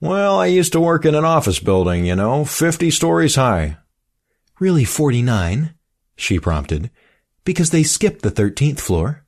Well, 0.00 0.38
I 0.38 0.46
used 0.46 0.72
to 0.72 0.80
work 0.80 1.04
in 1.04 1.14
an 1.14 1.24
office 1.24 1.60
building, 1.60 2.04
you 2.04 2.16
know, 2.16 2.44
fifty 2.44 2.90
stories 2.90 3.36
high. 3.36 3.78
Really 4.60 4.84
forty-nine? 4.84 5.74
She 6.16 6.38
prompted. 6.38 6.90
Because 7.44 7.70
they 7.70 7.82
skipped 7.82 8.22
the 8.22 8.30
thirteenth 8.30 8.80
floor. 8.80 9.24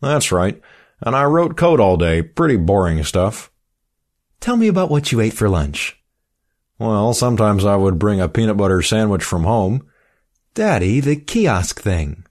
That's 0.00 0.32
right. 0.32 0.60
And 1.00 1.16
I 1.16 1.24
wrote 1.24 1.56
code 1.56 1.80
all 1.80 1.96
day. 1.96 2.22
Pretty 2.22 2.56
boring 2.56 3.02
stuff. 3.04 3.50
Tell 4.40 4.56
me 4.56 4.68
about 4.68 4.90
what 4.90 5.12
you 5.12 5.20
ate 5.20 5.32
for 5.32 5.48
lunch. 5.48 5.98
Well, 6.78 7.14
sometimes 7.14 7.64
I 7.64 7.76
would 7.76 7.98
bring 7.98 8.20
a 8.20 8.28
peanut 8.28 8.58
butter 8.58 8.82
sandwich 8.82 9.24
from 9.24 9.44
home. 9.44 9.86
Daddy, 10.54 11.00
the 11.00 11.16
kiosk 11.16 11.80
thing. 11.80 12.25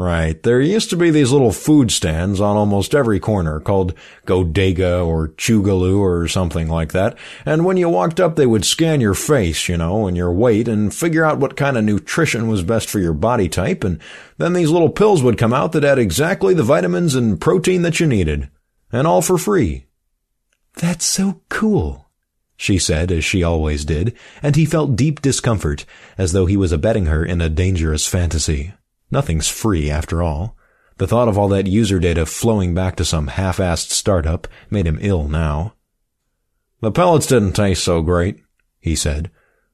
Right. 0.00 0.42
There 0.42 0.62
used 0.62 0.88
to 0.90 0.96
be 0.96 1.10
these 1.10 1.30
little 1.30 1.52
food 1.52 1.90
stands 1.90 2.40
on 2.40 2.56
almost 2.56 2.94
every 2.94 3.20
corner 3.20 3.60
called 3.60 3.92
Godega 4.26 5.06
or 5.06 5.28
Chugaloo 5.28 5.98
or 5.98 6.26
something 6.26 6.70
like 6.70 6.92
that. 6.92 7.18
And 7.44 7.66
when 7.66 7.76
you 7.76 7.90
walked 7.90 8.18
up, 8.18 8.34
they 8.34 8.46
would 8.46 8.64
scan 8.64 9.02
your 9.02 9.12
face, 9.12 9.68
you 9.68 9.76
know, 9.76 10.06
and 10.06 10.16
your 10.16 10.32
weight 10.32 10.68
and 10.68 10.94
figure 10.94 11.22
out 11.22 11.38
what 11.38 11.54
kind 11.54 11.76
of 11.76 11.84
nutrition 11.84 12.48
was 12.48 12.62
best 12.62 12.88
for 12.88 12.98
your 12.98 13.12
body 13.12 13.46
type. 13.46 13.84
And 13.84 14.00
then 14.38 14.54
these 14.54 14.70
little 14.70 14.88
pills 14.88 15.22
would 15.22 15.36
come 15.36 15.52
out 15.52 15.72
that 15.72 15.82
had 15.82 15.98
exactly 15.98 16.54
the 16.54 16.62
vitamins 16.62 17.14
and 17.14 17.38
protein 17.38 17.82
that 17.82 18.00
you 18.00 18.06
needed. 18.06 18.48
And 18.90 19.06
all 19.06 19.20
for 19.20 19.36
free. 19.36 19.84
That's 20.76 21.04
so 21.04 21.42
cool, 21.50 22.08
she 22.56 22.78
said, 22.78 23.12
as 23.12 23.22
she 23.22 23.42
always 23.42 23.84
did, 23.84 24.16
and 24.42 24.56
he 24.56 24.64
felt 24.64 24.96
deep 24.96 25.20
discomfort, 25.20 25.84
as 26.16 26.32
though 26.32 26.46
he 26.46 26.56
was 26.56 26.72
abetting 26.72 27.04
her 27.04 27.22
in 27.22 27.42
a 27.42 27.50
dangerous 27.50 28.06
fantasy. 28.06 28.72
Nothing's 29.10 29.48
free, 29.48 29.90
after 29.90 30.22
all. 30.22 30.56
The 30.98 31.06
thought 31.06 31.28
of 31.28 31.38
all 31.38 31.48
that 31.48 31.66
user 31.66 31.98
data 31.98 32.26
flowing 32.26 32.74
back 32.74 32.96
to 32.96 33.04
some 33.04 33.28
half-assed 33.28 33.90
startup 33.90 34.46
made 34.68 34.86
him 34.86 34.98
ill 35.00 35.28
now. 35.28 35.74
The 36.80 36.92
pellets 36.92 37.26
didn't 37.26 37.52
taste 37.52 37.82
so 37.84 38.02
great, 38.02 38.42
he 38.78 38.94
said. 38.94 39.30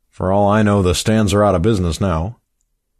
For 0.08 0.32
all 0.32 0.48
I 0.48 0.62
know, 0.62 0.82
the 0.82 0.94
stands 0.94 1.34
are 1.34 1.44
out 1.44 1.54
of 1.54 1.62
business 1.62 2.00
now. 2.00 2.40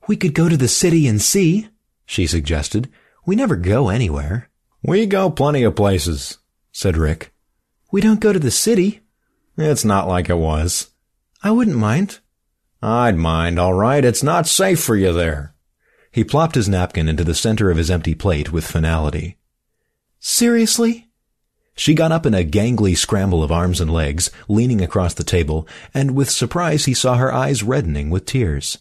We 0.06 0.16
could 0.16 0.34
go 0.34 0.48
to 0.48 0.56
the 0.56 0.68
city 0.68 1.06
and 1.06 1.20
see, 1.20 1.68
she 2.04 2.26
suggested. 2.26 2.88
We 3.24 3.34
never 3.34 3.56
go 3.56 3.88
anywhere. 3.88 4.50
We 4.82 5.06
go 5.06 5.30
plenty 5.30 5.64
of 5.64 5.74
places, 5.74 6.38
said 6.70 6.96
Rick. 6.96 7.32
We 7.90 8.00
don't 8.00 8.20
go 8.20 8.32
to 8.32 8.38
the 8.38 8.50
city. 8.50 9.00
It's 9.56 9.84
not 9.84 10.06
like 10.06 10.28
it 10.28 10.36
was. 10.36 10.90
I 11.42 11.50
wouldn't 11.50 11.76
mind. 11.76 12.20
I'd 12.82 13.16
mind, 13.16 13.58
all 13.58 13.74
right. 13.74 14.04
It's 14.04 14.22
not 14.22 14.46
safe 14.46 14.80
for 14.80 14.94
you 14.94 15.12
there. 15.12 15.54
He 16.16 16.24
plopped 16.24 16.54
his 16.54 16.66
napkin 16.66 17.10
into 17.10 17.24
the 17.24 17.34
center 17.34 17.70
of 17.70 17.76
his 17.76 17.90
empty 17.90 18.14
plate 18.14 18.50
with 18.50 18.66
finality. 18.66 19.36
Seriously? 20.18 21.10
She 21.74 21.92
got 21.92 22.10
up 22.10 22.24
in 22.24 22.32
a 22.32 22.42
gangly 22.42 22.96
scramble 22.96 23.42
of 23.42 23.52
arms 23.52 23.82
and 23.82 23.92
legs, 23.92 24.30
leaning 24.48 24.80
across 24.80 25.12
the 25.12 25.22
table, 25.22 25.68
and 25.92 26.16
with 26.16 26.30
surprise 26.30 26.86
he 26.86 26.94
saw 26.94 27.16
her 27.16 27.30
eyes 27.30 27.62
reddening 27.62 28.08
with 28.08 28.24
tears. 28.24 28.78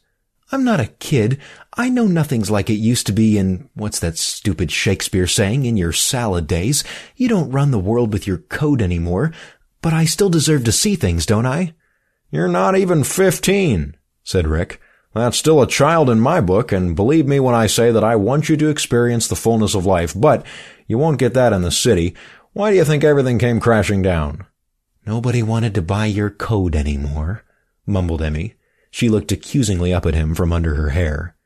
I'm 0.50 0.64
not 0.64 0.80
a 0.80 0.88
kid. 0.88 1.38
I 1.74 1.90
know 1.90 2.08
nothing's 2.08 2.50
like 2.50 2.70
it 2.70 2.76
used 2.76 3.06
to 3.08 3.12
be 3.12 3.38
in, 3.38 3.70
what's 3.74 4.00
that 4.00 4.18
stupid 4.18 4.72
Shakespeare 4.72 5.28
saying, 5.28 5.66
in 5.66 5.76
your 5.76 5.92
salad 5.92 6.48
days. 6.48 6.86
You 7.18 7.28
don't 7.28 7.52
run 7.52 7.72
the 7.72 7.80
world 7.80 8.14
with 8.14 8.26
your 8.26 8.38
code 8.38 8.82
anymore. 8.82 9.34
But 9.82 9.92
I 9.92 10.06
still 10.06 10.30
deserve 10.30 10.64
to 10.64 10.72
see 10.72 10.96
things, 10.96 11.26
don't 11.26 11.46
I? 11.46 11.74
You're 12.32 12.48
not 12.48 12.78
even 12.78 13.04
fifteen, 13.04 13.98
said 14.24 14.48
Rick. 14.48 14.80
That's 15.16 15.38
still 15.38 15.62
a 15.62 15.68
child 15.68 16.10
in 16.10 16.20
my 16.20 16.42
book, 16.42 16.74
and 16.74 16.94
believe 16.94 17.26
me 17.26 17.40
when 17.40 17.56
I 17.56 17.68
say 17.68 17.90
that 17.90 18.04
I 18.04 18.18
want 18.18 18.50
you 18.50 18.58
to 18.58 18.68
experience 18.68 19.30
the 19.30 19.38
fullness 19.38 19.74
of 19.74 19.86
life, 19.86 20.14
but 20.14 20.46
you 20.88 20.98
won't 20.98 21.20
get 21.20 21.34
that 21.34 21.54
in 21.54 21.62
the 21.62 21.72
city. 21.72 22.14
Why 22.52 22.72
do 22.72 22.76
you 22.76 22.84
think 22.84 23.04
everything 23.06 23.40
came 23.40 23.62
crashing 23.62 24.02
down? 24.02 24.46
Nobody 25.08 25.42
wanted 25.42 25.74
to 25.76 25.82
buy 25.82 26.08
your 26.08 26.30
code 26.30 26.76
anymore, 26.76 27.46
mumbled 27.86 28.22
Emmy. 28.22 28.56
She 28.92 29.08
looked 29.08 29.32
accusingly 29.32 29.94
up 29.94 30.06
at 30.06 30.16
him 30.16 30.36
from 30.36 30.52
under 30.52 30.76
her 30.76 30.90
hair. 30.90 31.38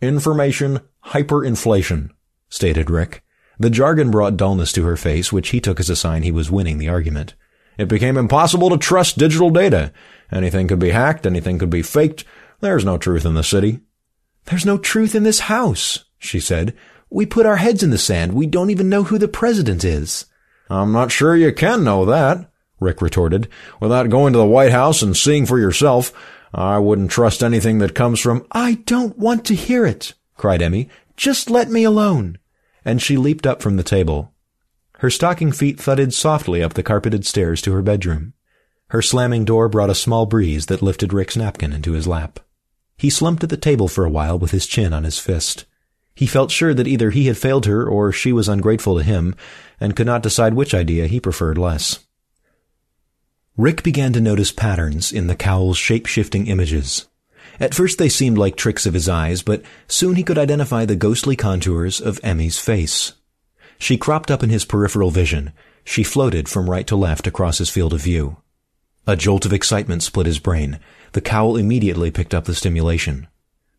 Information 0.00 0.80
hyperinflation, 1.06 2.10
stated 2.48 2.90
Rick. 2.90 3.24
The 3.58 3.70
jargon 3.70 4.12
brought 4.12 4.36
dullness 4.36 4.70
to 4.72 4.84
her 4.84 4.96
face, 4.96 5.32
which 5.32 5.48
he 5.48 5.60
took 5.60 5.80
as 5.80 5.90
a 5.90 5.96
sign 5.96 6.22
he 6.22 6.30
was 6.30 6.50
winning 6.50 6.78
the 6.78 6.88
argument. 6.88 7.34
It 7.76 7.88
became 7.88 8.16
impossible 8.16 8.70
to 8.70 8.78
trust 8.78 9.18
digital 9.18 9.50
data. 9.50 9.92
Anything 10.30 10.68
could 10.68 10.78
be 10.78 10.90
hacked, 10.90 11.26
anything 11.26 11.58
could 11.58 11.70
be 11.70 11.82
faked. 11.82 12.24
There's 12.66 12.84
no 12.84 12.98
truth 12.98 13.24
in 13.24 13.34
the 13.34 13.44
city. 13.44 13.78
There's 14.46 14.66
no 14.66 14.76
truth 14.76 15.14
in 15.14 15.22
this 15.22 15.38
house, 15.38 16.04
she 16.18 16.40
said. 16.40 16.76
We 17.08 17.24
put 17.24 17.46
our 17.46 17.58
heads 17.58 17.84
in 17.84 17.90
the 17.90 17.96
sand. 17.96 18.32
We 18.32 18.48
don't 18.48 18.70
even 18.70 18.88
know 18.88 19.04
who 19.04 19.18
the 19.18 19.28
president 19.28 19.84
is. 19.84 20.26
I'm 20.68 20.90
not 20.90 21.12
sure 21.12 21.36
you 21.36 21.52
can 21.52 21.84
know 21.84 22.04
that, 22.06 22.50
Rick 22.80 23.00
retorted. 23.00 23.46
Without 23.78 24.10
going 24.10 24.32
to 24.32 24.40
the 24.40 24.44
White 24.44 24.72
House 24.72 25.00
and 25.00 25.16
seeing 25.16 25.46
for 25.46 25.60
yourself, 25.60 26.12
I 26.52 26.80
wouldn't 26.80 27.12
trust 27.12 27.44
anything 27.44 27.78
that 27.78 27.94
comes 27.94 28.18
from. 28.18 28.44
I 28.50 28.82
don't 28.84 29.16
want 29.16 29.44
to 29.44 29.54
hear 29.54 29.86
it, 29.86 30.14
cried 30.36 30.60
Emmy. 30.60 30.88
Just 31.16 31.48
let 31.48 31.70
me 31.70 31.84
alone. 31.84 32.36
And 32.84 33.00
she 33.00 33.16
leaped 33.16 33.46
up 33.46 33.62
from 33.62 33.76
the 33.76 33.84
table. 33.84 34.34
Her 34.98 35.08
stocking 35.08 35.52
feet 35.52 35.78
thudded 35.78 36.12
softly 36.12 36.64
up 36.64 36.74
the 36.74 36.82
carpeted 36.82 37.26
stairs 37.26 37.62
to 37.62 37.72
her 37.74 37.82
bedroom. 37.82 38.32
Her 38.88 39.02
slamming 39.02 39.44
door 39.44 39.68
brought 39.68 39.88
a 39.88 39.94
small 39.94 40.26
breeze 40.26 40.66
that 40.66 40.82
lifted 40.82 41.12
Rick's 41.12 41.36
napkin 41.36 41.72
into 41.72 41.92
his 41.92 42.08
lap. 42.08 42.40
He 42.96 43.10
slumped 43.10 43.44
at 43.44 43.50
the 43.50 43.56
table 43.56 43.88
for 43.88 44.04
a 44.04 44.10
while 44.10 44.38
with 44.38 44.52
his 44.52 44.66
chin 44.66 44.92
on 44.92 45.04
his 45.04 45.18
fist. 45.18 45.66
He 46.14 46.26
felt 46.26 46.50
sure 46.50 46.72
that 46.72 46.86
either 46.86 47.10
he 47.10 47.26
had 47.26 47.36
failed 47.36 47.66
her 47.66 47.86
or 47.86 48.10
she 48.10 48.32
was 48.32 48.48
ungrateful 48.48 48.96
to 48.96 49.02
him, 49.02 49.34
and 49.78 49.94
could 49.94 50.06
not 50.06 50.22
decide 50.22 50.54
which 50.54 50.74
idea 50.74 51.06
he 51.06 51.20
preferred 51.20 51.58
less. 51.58 52.06
Rick 53.56 53.82
began 53.82 54.12
to 54.14 54.20
notice 54.20 54.52
patterns 54.52 55.12
in 55.12 55.26
the 55.26 55.36
cowl's 55.36 55.76
shape-shifting 55.76 56.46
images. 56.46 57.06
At 57.60 57.74
first 57.74 57.98
they 57.98 58.08
seemed 58.08 58.38
like 58.38 58.56
tricks 58.56 58.86
of 58.86 58.94
his 58.94 59.08
eyes, 59.08 59.42
but 59.42 59.62
soon 59.88 60.16
he 60.16 60.22
could 60.22 60.38
identify 60.38 60.84
the 60.84 60.96
ghostly 60.96 61.36
contours 61.36 62.00
of 62.00 62.20
Emmy's 62.22 62.58
face. 62.58 63.12
She 63.78 63.96
cropped 63.96 64.30
up 64.30 64.42
in 64.42 64.50
his 64.50 64.64
peripheral 64.64 65.10
vision. 65.10 65.52
She 65.84 66.02
floated 66.02 66.48
from 66.48 66.68
right 66.68 66.86
to 66.86 66.96
left 66.96 67.26
across 67.26 67.58
his 67.58 67.70
field 67.70 67.92
of 67.92 68.00
view. 68.00 68.38
A 69.06 69.16
jolt 69.16 69.46
of 69.46 69.52
excitement 69.52 70.02
split 70.02 70.26
his 70.26 70.40
brain. 70.40 70.80
The 71.12 71.20
cowl 71.20 71.56
immediately 71.56 72.10
picked 72.10 72.34
up 72.34 72.44
the 72.44 72.54
stimulation. 72.54 73.28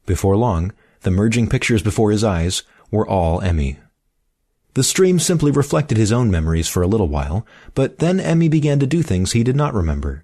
Before 0.05 0.37
long, 0.37 0.71
the 1.01 1.11
merging 1.11 1.49
pictures 1.49 1.83
before 1.83 2.11
his 2.11 2.23
eyes 2.23 2.63
were 2.91 3.07
all 3.07 3.41
Emmy. 3.41 3.77
The 4.73 4.83
stream 4.83 5.19
simply 5.19 5.51
reflected 5.51 5.97
his 5.97 6.11
own 6.11 6.31
memories 6.31 6.67
for 6.69 6.81
a 6.81 6.87
little 6.87 7.09
while, 7.09 7.45
but 7.73 7.99
then 7.99 8.19
Emmy 8.19 8.47
began 8.47 8.79
to 8.79 8.87
do 8.87 9.01
things 9.01 9.31
he 9.31 9.43
did 9.43 9.55
not 9.55 9.73
remember. 9.73 10.23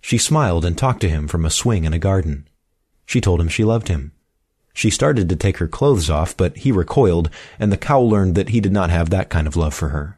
She 0.00 0.18
smiled 0.18 0.64
and 0.64 0.76
talked 0.76 1.02
to 1.02 1.08
him 1.08 1.28
from 1.28 1.44
a 1.44 1.50
swing 1.50 1.84
in 1.84 1.92
a 1.92 1.98
garden. 1.98 2.48
She 3.04 3.20
told 3.20 3.40
him 3.40 3.48
she 3.48 3.64
loved 3.64 3.88
him. 3.88 4.12
She 4.72 4.90
started 4.90 5.28
to 5.28 5.36
take 5.36 5.58
her 5.58 5.68
clothes 5.68 6.10
off, 6.10 6.36
but 6.36 6.56
he 6.58 6.72
recoiled, 6.72 7.30
and 7.58 7.70
the 7.70 7.76
cowl 7.76 8.08
learned 8.08 8.34
that 8.34 8.48
he 8.48 8.60
did 8.60 8.72
not 8.72 8.90
have 8.90 9.10
that 9.10 9.30
kind 9.30 9.46
of 9.46 9.56
love 9.56 9.72
for 9.72 9.90
her. 9.90 10.15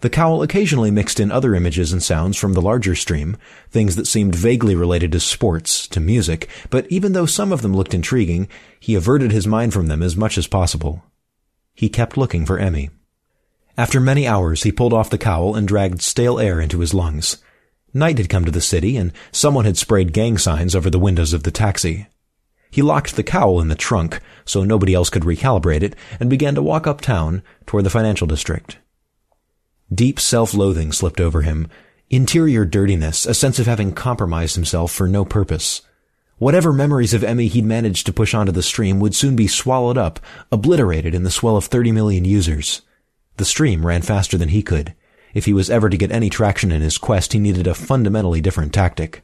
The 0.00 0.10
cowl 0.10 0.42
occasionally 0.42 0.90
mixed 0.90 1.20
in 1.20 1.30
other 1.30 1.54
images 1.54 1.92
and 1.92 2.02
sounds 2.02 2.36
from 2.36 2.54
the 2.54 2.62
larger 2.62 2.94
stream, 2.94 3.36
things 3.70 3.96
that 3.96 4.06
seemed 4.06 4.34
vaguely 4.34 4.74
related 4.74 5.12
to 5.12 5.20
sports, 5.20 5.86
to 5.88 6.00
music, 6.00 6.48
but 6.70 6.86
even 6.90 7.12
though 7.12 7.26
some 7.26 7.52
of 7.52 7.62
them 7.62 7.74
looked 7.74 7.94
intriguing, 7.94 8.48
he 8.78 8.94
averted 8.94 9.32
his 9.32 9.46
mind 9.46 9.72
from 9.72 9.88
them 9.88 10.02
as 10.02 10.16
much 10.16 10.38
as 10.38 10.46
possible. 10.46 11.02
He 11.74 11.88
kept 11.88 12.16
looking 12.16 12.46
for 12.46 12.58
Emmy. 12.58 12.90
After 13.76 14.00
many 14.00 14.26
hours, 14.26 14.62
he 14.62 14.72
pulled 14.72 14.92
off 14.92 15.10
the 15.10 15.18
cowl 15.18 15.54
and 15.54 15.66
dragged 15.66 16.02
stale 16.02 16.38
air 16.38 16.60
into 16.60 16.80
his 16.80 16.92
lungs. 16.92 17.38
Night 17.94 18.18
had 18.18 18.28
come 18.28 18.44
to 18.44 18.50
the 18.50 18.60
city, 18.60 18.96
and 18.96 19.12
someone 19.32 19.64
had 19.64 19.76
sprayed 19.76 20.12
gang 20.12 20.38
signs 20.38 20.76
over 20.76 20.90
the 20.90 20.98
windows 20.98 21.32
of 21.32 21.42
the 21.42 21.50
taxi. 21.50 22.06
He 22.70 22.82
locked 22.82 23.16
the 23.16 23.22
cowl 23.22 23.60
in 23.60 23.68
the 23.68 23.74
trunk 23.74 24.20
so 24.44 24.62
nobody 24.62 24.94
else 24.94 25.10
could 25.10 25.24
recalibrate 25.24 25.82
it 25.82 25.96
and 26.20 26.30
began 26.30 26.54
to 26.54 26.62
walk 26.62 26.86
uptown 26.86 27.42
toward 27.66 27.84
the 27.84 27.90
financial 27.90 28.26
district. 28.26 28.78
Deep 29.92 30.20
self-loathing 30.20 30.92
slipped 30.92 31.20
over 31.20 31.42
him, 31.42 31.68
interior 32.10 32.64
dirtiness, 32.64 33.26
a 33.26 33.34
sense 33.34 33.58
of 33.58 33.66
having 33.66 33.92
compromised 33.92 34.54
himself 34.54 34.92
for 34.92 35.08
no 35.08 35.24
purpose. 35.24 35.82
Whatever 36.38 36.72
memories 36.72 37.12
of 37.12 37.24
Emmy 37.24 37.48
he'd 37.48 37.64
managed 37.64 38.06
to 38.06 38.12
push 38.12 38.32
onto 38.32 38.52
the 38.52 38.62
stream 38.62 39.00
would 39.00 39.14
soon 39.14 39.36
be 39.36 39.46
swallowed 39.46 39.98
up, 39.98 40.20
obliterated 40.50 41.14
in 41.14 41.22
the 41.22 41.30
swell 41.30 41.56
of 41.56 41.66
30 41.66 41.92
million 41.92 42.24
users. 42.24 42.82
The 43.36 43.44
stream 43.44 43.84
ran 43.84 44.02
faster 44.02 44.38
than 44.38 44.50
he 44.50 44.62
could. 44.62 44.94
If 45.34 45.44
he 45.44 45.52
was 45.52 45.70
ever 45.70 45.88
to 45.88 45.96
get 45.96 46.10
any 46.10 46.30
traction 46.30 46.72
in 46.72 46.82
his 46.82 46.98
quest, 46.98 47.32
he 47.32 47.38
needed 47.38 47.66
a 47.66 47.74
fundamentally 47.74 48.40
different 48.40 48.72
tactic. 48.72 49.22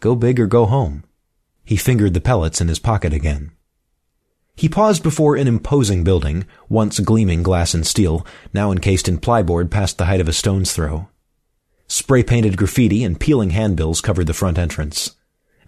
Go 0.00 0.14
big 0.14 0.40
or 0.40 0.46
go 0.46 0.66
home. 0.66 1.04
He 1.64 1.76
fingered 1.76 2.14
the 2.14 2.20
pellets 2.20 2.60
in 2.60 2.68
his 2.68 2.78
pocket 2.78 3.12
again. 3.12 3.52
He 4.56 4.70
paused 4.70 5.02
before 5.02 5.36
an 5.36 5.46
imposing 5.46 6.02
building, 6.02 6.46
once 6.70 6.98
gleaming 6.98 7.42
glass 7.42 7.74
and 7.74 7.86
steel, 7.86 8.26
now 8.54 8.72
encased 8.72 9.06
in 9.06 9.18
plyboard 9.18 9.70
past 9.70 9.98
the 9.98 10.06
height 10.06 10.20
of 10.20 10.28
a 10.28 10.32
stone's 10.32 10.72
throw. 10.72 11.08
Spray-painted 11.88 12.56
graffiti 12.56 13.04
and 13.04 13.20
peeling 13.20 13.50
handbills 13.50 14.00
covered 14.00 14.26
the 14.26 14.32
front 14.32 14.58
entrance. 14.58 15.14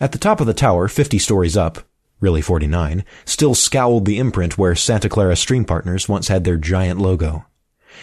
At 0.00 0.12
the 0.12 0.18
top 0.18 0.40
of 0.40 0.46
the 0.46 0.54
tower, 0.54 0.88
50 0.88 1.18
stories 1.18 1.54
up, 1.54 1.80
really 2.18 2.40
49, 2.40 3.04
still 3.26 3.54
scowled 3.54 4.06
the 4.06 4.18
imprint 4.18 4.56
where 4.56 4.74
Santa 4.74 5.10
Clara 5.10 5.36
Stream 5.36 5.66
Partners 5.66 6.08
once 6.08 6.28
had 6.28 6.44
their 6.44 6.56
giant 6.56 6.98
logo. 6.98 7.44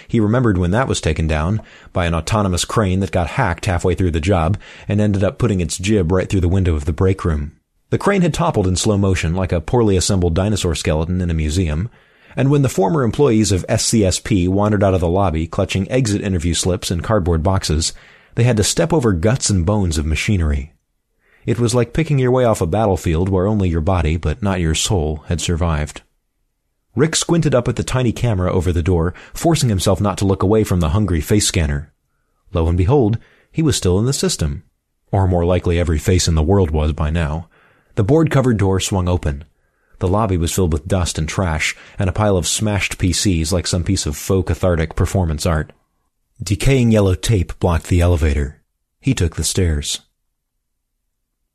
He 0.08 0.20
remembered 0.20 0.58
when 0.58 0.72
that 0.72 0.88
was 0.88 1.02
taken 1.02 1.26
down 1.26 1.62
by 1.94 2.06
an 2.06 2.14
autonomous 2.14 2.64
crane 2.64 3.00
that 3.00 3.12
got 3.12 3.28
hacked 3.28 3.66
halfway 3.66 3.96
through 3.96 4.12
the 4.12 4.22
job 4.22 4.60
and 4.88 5.02
ended 5.02 5.24
up 5.24 5.40
putting 5.40 5.62
its 5.62 5.80
jib 5.80 6.12
right 6.12 6.30
through 6.30 6.42
the 6.42 6.48
window 6.48 6.76
of 6.76 6.86
the 6.86 6.94
break 6.94 7.26
room. 7.26 7.60
The 7.96 8.00
crane 8.00 8.24
had 8.24 8.34
toppled 8.34 8.68
in 8.68 8.76
slow 8.76 8.98
motion 8.98 9.36
like 9.36 9.54
a 9.54 9.62
poorly 9.62 9.96
assembled 9.96 10.36
dinosaur 10.36 10.76
skeleton 10.76 11.22
in 11.22 11.30
a 11.30 11.34
museum, 11.34 11.90
and 12.36 12.52
when 12.52 12.62
the 12.62 12.68
former 12.68 13.04
employees 13.04 13.54
of 13.54 13.66
SCSP 13.70 14.50
wandered 14.50 14.84
out 14.84 14.94
of 14.94 15.00
the 15.00 15.08
lobby 15.08 15.48
clutching 15.48 15.90
exit 15.90 16.22
interview 16.22 16.54
slips 16.54 16.92
and 16.92 17.02
cardboard 17.02 17.42
boxes, 17.42 17.94
they 18.36 18.44
had 18.44 18.58
to 18.58 18.66
step 18.66 18.92
over 18.92 19.14
guts 19.14 19.50
and 19.50 19.66
bones 19.66 19.98
of 19.98 20.06
machinery. 20.06 20.74
It 21.46 21.58
was 21.58 21.74
like 21.74 21.94
picking 21.94 22.20
your 22.20 22.32
way 22.32 22.44
off 22.44 22.60
a 22.60 22.66
battlefield 22.66 23.30
where 23.30 23.48
only 23.48 23.70
your 23.70 23.80
body, 23.80 24.18
but 24.18 24.44
not 24.44 24.60
your 24.60 24.76
soul, 24.76 25.24
had 25.28 25.40
survived. 25.40 26.02
Rick 26.98 27.16
squinted 27.16 27.56
up 27.56 27.70
at 27.70 27.78
the 27.78 27.82
tiny 27.86 28.12
camera 28.12 28.52
over 28.52 28.74
the 28.74 28.84
door, 28.84 29.14
forcing 29.34 29.70
himself 29.70 30.02
not 30.02 30.18
to 30.18 30.26
look 30.26 30.44
away 30.44 30.66
from 30.66 30.82
the 30.82 30.90
hungry 30.90 31.22
face 31.22 31.48
scanner. 31.48 31.94
Lo 32.52 32.68
and 32.68 32.78
behold, 32.78 33.20
he 33.54 33.62
was 33.62 33.78
still 33.78 33.98
in 34.00 34.06
the 34.06 34.12
system. 34.12 34.64
Or 35.14 35.30
more 35.30 35.46
likely 35.46 35.80
every 35.80 35.98
face 35.98 36.28
in 36.28 36.36
the 36.36 36.44
world 36.44 36.72
was 36.72 36.92
by 36.92 37.10
now. 37.10 37.48
The 37.96 38.04
board-covered 38.04 38.58
door 38.58 38.80
swung 38.80 39.08
open. 39.08 39.46
The 40.00 40.08
lobby 40.08 40.38
was 40.38 40.54
filled 40.54 40.74
with 40.74 40.88
dust 40.88 41.18
and 41.18 41.28
trash, 41.28 41.76
and 41.98 42.10
a 42.10 42.14
pile 42.14 42.36
of 42.38 42.48
smashed 42.48 42.98
PCs 42.98 43.52
like 43.52 43.66
some 43.66 43.84
piece 43.84 44.06
of 44.06 44.18
faux 44.18 44.48
cathartic 44.48 44.96
performance 44.96 45.46
art. 45.46 45.72
Decaying 46.44 46.92
yellow 46.92 47.16
tape 47.16 47.58
blocked 47.60 47.88
the 47.88 48.02
elevator. 48.02 48.62
He 49.00 49.14
took 49.14 49.38
the 49.38 49.44
stairs. 49.44 50.02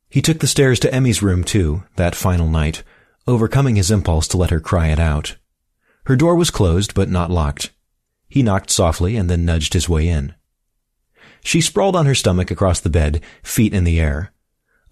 He 0.09 0.22
took 0.22 0.40
the 0.40 0.46
stairs 0.46 0.81
to 0.81 0.94
Emmy's 0.94 1.22
room 1.22 1.44
too, 1.44 1.85
that 1.96 2.14
final 2.14 2.48
night, 2.48 2.83
overcoming 3.26 3.76
his 3.76 3.90
impulse 3.90 4.26
to 4.29 4.38
let 4.38 4.50
her 4.50 4.61
cry 4.61 4.88
it 4.88 4.98
out. 4.98 5.37
Her 6.05 6.16
door 6.16 6.35
was 6.35 6.50
closed, 6.50 6.94
but 6.94 7.11
not 7.11 7.31
locked. 7.31 7.70
He 8.29 8.42
knocked 8.42 8.70
softly 8.70 9.16
and 9.16 9.29
then 9.29 9.44
nudged 9.44 9.74
his 9.74 9.88
way 9.88 10.09
in. 10.09 10.35
She 11.44 11.61
sprawled 11.61 11.96
on 11.96 12.07
her 12.07 12.14
stomach 12.14 12.50
across 12.50 12.81
the 12.81 12.90
bed, 12.90 13.20
feet 13.42 13.74
in 13.74 13.85
the 13.85 14.00
air. 14.00 14.33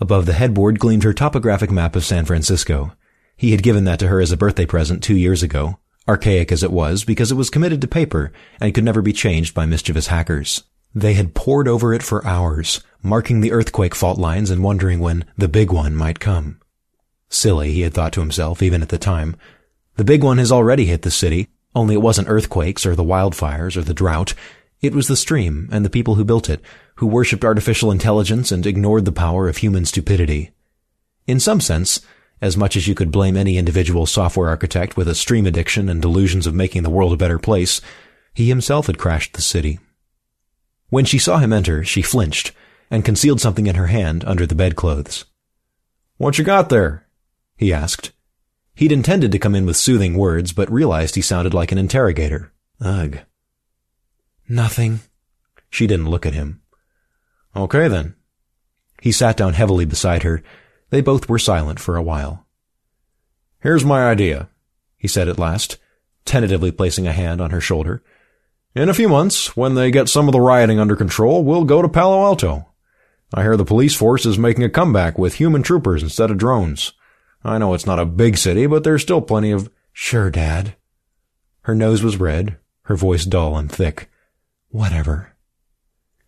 Above 0.01 0.27
the 0.27 0.33
headboard 0.33 0.79
gleamed 0.79 1.03
her 1.03 1.13
topographic 1.13 1.71
map 1.71 1.97
of 1.97 2.05
San 2.05 2.25
Francisco. 2.25 2.93
He 3.37 3.51
had 3.51 3.63
given 3.63 3.85
that 3.85 3.99
to 3.99 4.09
her 4.09 4.21
as 4.21 4.33
a 4.33 4.37
birthday 4.37 4.67
present 4.67 5.03
two 5.03 5.17
years 5.17 5.43
ago, 5.43 5.79
archaic 6.07 6.53
as 6.53 6.63
it 6.63 6.73
was 6.73 7.05
because 7.05 7.33
it 7.33 7.37
was 7.37 7.51
committed 7.51 7.81
to 7.81 7.89
paper 7.89 8.33
and 8.61 8.75
could 8.75 8.85
never 8.85 9.03
be 9.03 9.13
changed 9.13 9.55
by 9.55 9.67
mischievous 9.67 10.07
hackers. 10.07 10.65
They 10.95 11.15
had 11.15 11.35
pored 11.35 11.69
over 11.69 11.93
it 11.93 12.03
for 12.03 12.27
hours, 12.27 12.83
marking 13.03 13.41
the 13.41 13.53
earthquake 13.53 13.95
fault 13.95 14.19
lines 14.19 14.51
and 14.51 14.63
wondering 14.63 15.01
when 15.01 15.25
the 15.37 15.49
big 15.49 15.73
one 15.73 15.95
might 15.95 16.21
come. 16.21 16.61
Silly, 17.29 17.73
he 17.73 17.83
had 17.83 17.93
thought 17.93 18.13
to 18.15 18.21
himself, 18.21 18.63
even 18.63 18.83
at 18.83 18.89
the 18.89 18.99
time. 18.99 19.37
The 19.97 20.05
big 20.05 20.23
one 20.23 20.39
has 20.39 20.51
already 20.51 20.87
hit 20.87 21.03
the 21.03 21.11
city, 21.11 21.49
only 21.75 21.95
it 21.95 22.03
wasn't 22.03 22.29
earthquakes 22.29 22.87
or 22.87 22.95
the 22.95 23.05
wildfires 23.05 23.77
or 23.77 23.83
the 23.83 23.95
drought. 23.95 24.35
It 24.81 24.95
was 24.95 25.09
the 25.09 25.17
stream 25.17 25.69
and 25.73 25.85
the 25.85 25.91
people 25.91 26.15
who 26.15 26.25
built 26.25 26.49
it, 26.49 26.61
who 26.97 27.07
worshipped 27.07 27.45
artificial 27.45 27.91
intelligence 27.91 28.53
and 28.53 28.65
ignored 28.65 29.05
the 29.05 29.13
power 29.13 29.49
of 29.49 29.57
human 29.57 29.85
stupidity. 29.85 30.51
In 31.27 31.41
some 31.41 31.61
sense, 31.61 32.01
as 32.41 32.57
much 32.57 32.77
as 32.77 32.87
you 32.87 32.95
could 32.95 33.11
blame 33.11 33.37
any 33.37 33.59
individual 33.59 34.07
software 34.07 34.49
architect 34.49 34.97
with 34.97 35.09
a 35.09 35.15
stream 35.15 35.47
addiction 35.47 35.89
and 35.89 36.01
delusions 36.01 36.47
of 36.47 36.55
making 36.55 36.85
the 36.85 36.91
world 36.91 37.13
a 37.13 37.17
better 37.17 37.39
place, 37.39 37.81
he 38.33 38.49
himself 38.49 38.87
had 38.87 38.99
crashed 38.99 39.35
the 39.35 39.43
city. 39.43 39.81
When 40.91 41.05
she 41.05 41.19
saw 41.19 41.39
him 41.39 41.53
enter, 41.53 41.85
she 41.85 42.03
flinched 42.03 42.53
and 42.91 43.05
concealed 43.05 43.41
something 43.41 43.67
in 43.67 43.75
her 43.75 43.89
hand 43.89 44.25
under 44.25 44.47
the 44.47 44.55
bedclothes. 44.55 45.25
What 46.17 46.39
you 46.39 46.45
got 46.45 46.69
there? 46.69 47.07
he 47.57 47.73
asked. 47.73 48.13
He'd 48.77 48.93
intended 48.93 49.33
to 49.33 49.41
come 49.41 49.57
in 49.57 49.67
with 49.67 49.77
soothing 49.77 50.17
words, 50.17 50.53
but 50.53 50.71
realized 50.71 51.17
he 51.17 51.21
sounded 51.21 51.53
like 51.53 51.73
an 51.73 51.79
interrogator. 51.79 52.53
Ugh. 52.81 53.19
Nothing. 54.49 55.01
She 55.71 55.87
didn't 55.87 56.11
look 56.11 56.25
at 56.25 56.33
him. 56.33 56.63
Okay 57.55 57.89
then. 57.89 58.15
He 59.03 59.13
sat 59.13 59.37
down 59.37 59.55
heavily 59.55 59.85
beside 59.85 60.23
her. 60.23 60.43
They 60.91 61.01
both 61.01 61.29
were 61.29 61.39
silent 61.39 61.79
for 61.79 61.97
a 61.97 62.03
while. 62.03 62.47
Here's 63.61 63.85
my 63.85 64.09
idea, 64.09 64.49
he 64.97 65.09
said 65.09 65.29
at 65.29 65.39
last. 65.39 65.79
tentatively 66.25 66.71
placing 66.71 67.07
a 67.07 67.13
hand 67.13 67.41
on 67.41 67.51
her 67.51 67.61
shoulder. 67.61 68.03
In 68.75 68.89
a 68.89 68.95
few 68.95 69.09
months, 69.09 69.57
when 69.57 69.75
they 69.75 69.91
get 69.91 70.09
some 70.09 70.29
of 70.29 70.33
the 70.33 70.41
rioting 70.41 70.79
under 70.79 70.95
control, 70.95 71.43
we'll 71.43 71.65
go 71.65 71.81
to 71.83 71.89
Palo 71.89 72.23
Alto. 72.23 72.67
I 73.35 73.43
hear 73.43 73.57
the 73.57 73.65
police 73.65 73.97
force 73.97 74.27
is 74.27 74.39
making 74.39 74.63
a 74.63 74.71
comeback 74.71 75.19
with 75.19 75.35
human 75.35 75.63
troopers 75.63 76.03
instead 76.03 76.31
of 76.31 76.39
drones. 76.39 76.93
I 77.43 77.59
know 77.59 77.75
it's 77.75 77.87
not 77.87 77.99
a 77.99 78.07
big 78.07 78.37
city, 78.37 78.67
but 78.67 78.85
there's 78.85 79.03
still 79.03 79.21
plenty 79.21 79.51
of... 79.51 79.71
Sure, 79.93 80.31
Dad. 80.31 80.77
Her 81.63 81.75
nose 81.75 82.03
was 82.03 82.19
red, 82.19 82.59
her 82.83 82.97
voice 82.97 83.25
dull 83.25 83.57
and 83.57 83.71
thick. 83.71 84.11
Whatever. 84.71 85.35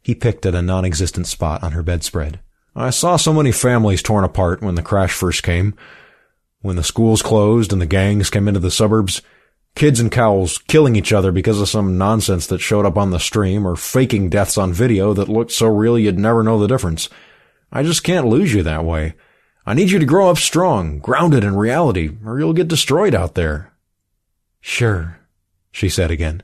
He 0.02 0.14
picked 0.14 0.46
at 0.46 0.54
a 0.54 0.62
non-existent 0.62 1.26
spot 1.26 1.62
on 1.62 1.72
her 1.72 1.82
bedspread. 1.82 2.40
I 2.74 2.90
saw 2.90 3.16
so 3.16 3.32
many 3.32 3.52
families 3.52 4.02
torn 4.02 4.24
apart 4.24 4.62
when 4.62 4.76
the 4.76 4.82
crash 4.82 5.12
first 5.12 5.42
came. 5.42 5.74
When 6.62 6.76
the 6.76 6.82
schools 6.82 7.22
closed 7.22 7.72
and 7.72 7.82
the 7.82 7.86
gangs 7.86 8.30
came 8.30 8.48
into 8.48 8.60
the 8.60 8.70
suburbs, 8.70 9.22
kids 9.74 10.00
and 10.00 10.10
cows 10.10 10.58
killing 10.58 10.96
each 10.96 11.12
other 11.12 11.32
because 11.32 11.60
of 11.60 11.68
some 11.68 11.98
nonsense 11.98 12.46
that 12.46 12.60
showed 12.60 12.86
up 12.86 12.96
on 12.96 13.10
the 13.10 13.20
stream 13.20 13.66
or 13.66 13.76
faking 13.76 14.30
deaths 14.30 14.56
on 14.56 14.72
video 14.72 15.12
that 15.14 15.28
looked 15.28 15.52
so 15.52 15.66
real 15.66 15.98
you'd 15.98 16.18
never 16.18 16.42
know 16.42 16.58
the 16.58 16.68
difference. 16.68 17.08
I 17.72 17.82
just 17.82 18.04
can't 18.04 18.26
lose 18.26 18.52
you 18.54 18.62
that 18.62 18.84
way. 18.84 19.14
I 19.66 19.74
need 19.74 19.90
you 19.90 19.98
to 19.98 20.06
grow 20.06 20.30
up 20.30 20.38
strong, 20.38 20.98
grounded 20.98 21.44
in 21.44 21.56
reality, 21.56 22.10
or 22.24 22.38
you'll 22.38 22.52
get 22.52 22.68
destroyed 22.68 23.14
out 23.14 23.34
there. 23.34 23.72
Sure, 24.60 25.18
she 25.70 25.88
said 25.88 26.10
again. 26.10 26.42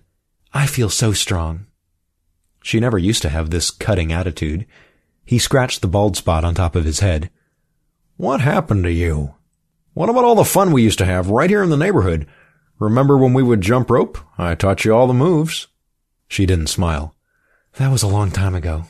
I 0.53 0.67
feel 0.67 0.91
so 0.91 1.13
strong. 1.13 1.66
She 2.67 2.81
never 2.81 2.99
used 2.99 3.23
to 3.23 3.29
have 3.29 3.51
this 3.51 3.71
cutting 3.71 4.13
attitude. 4.13 4.67
He 5.25 5.39
scratched 5.39 5.83
the 5.83 5.87
bald 5.87 6.17
spot 6.17 6.45
on 6.45 6.57
top 6.57 6.75
of 6.75 6.85
his 6.85 6.99
head. 6.99 7.31
What 8.17 8.41
happened 8.41 8.83
to 8.83 8.93
you? 8.93 9.37
What 9.95 10.09
about 10.09 10.25
all 10.25 10.35
the 10.35 10.45
fun 10.45 10.73
we 10.73 10.83
used 10.83 10.99
to 10.99 11.05
have 11.05 11.31
right 11.31 11.49
here 11.49 11.63
in 11.63 11.71
the 11.71 11.77
neighborhood? 11.77 12.27
Remember 12.81 13.17
when 13.17 13.35
we 13.35 13.43
would 13.45 13.61
jump 13.61 13.89
rope? 13.89 14.19
I 14.37 14.57
taught 14.57 14.85
you 14.85 14.93
all 14.93 15.07
the 15.07 15.15
moves. 15.15 15.69
She 16.27 16.45
didn't 16.45 16.67
smile. 16.67 17.15
That 17.77 17.93
was 17.93 18.03
a 18.03 18.09
long 18.09 18.33
time 18.33 18.57
ago. 18.57 18.87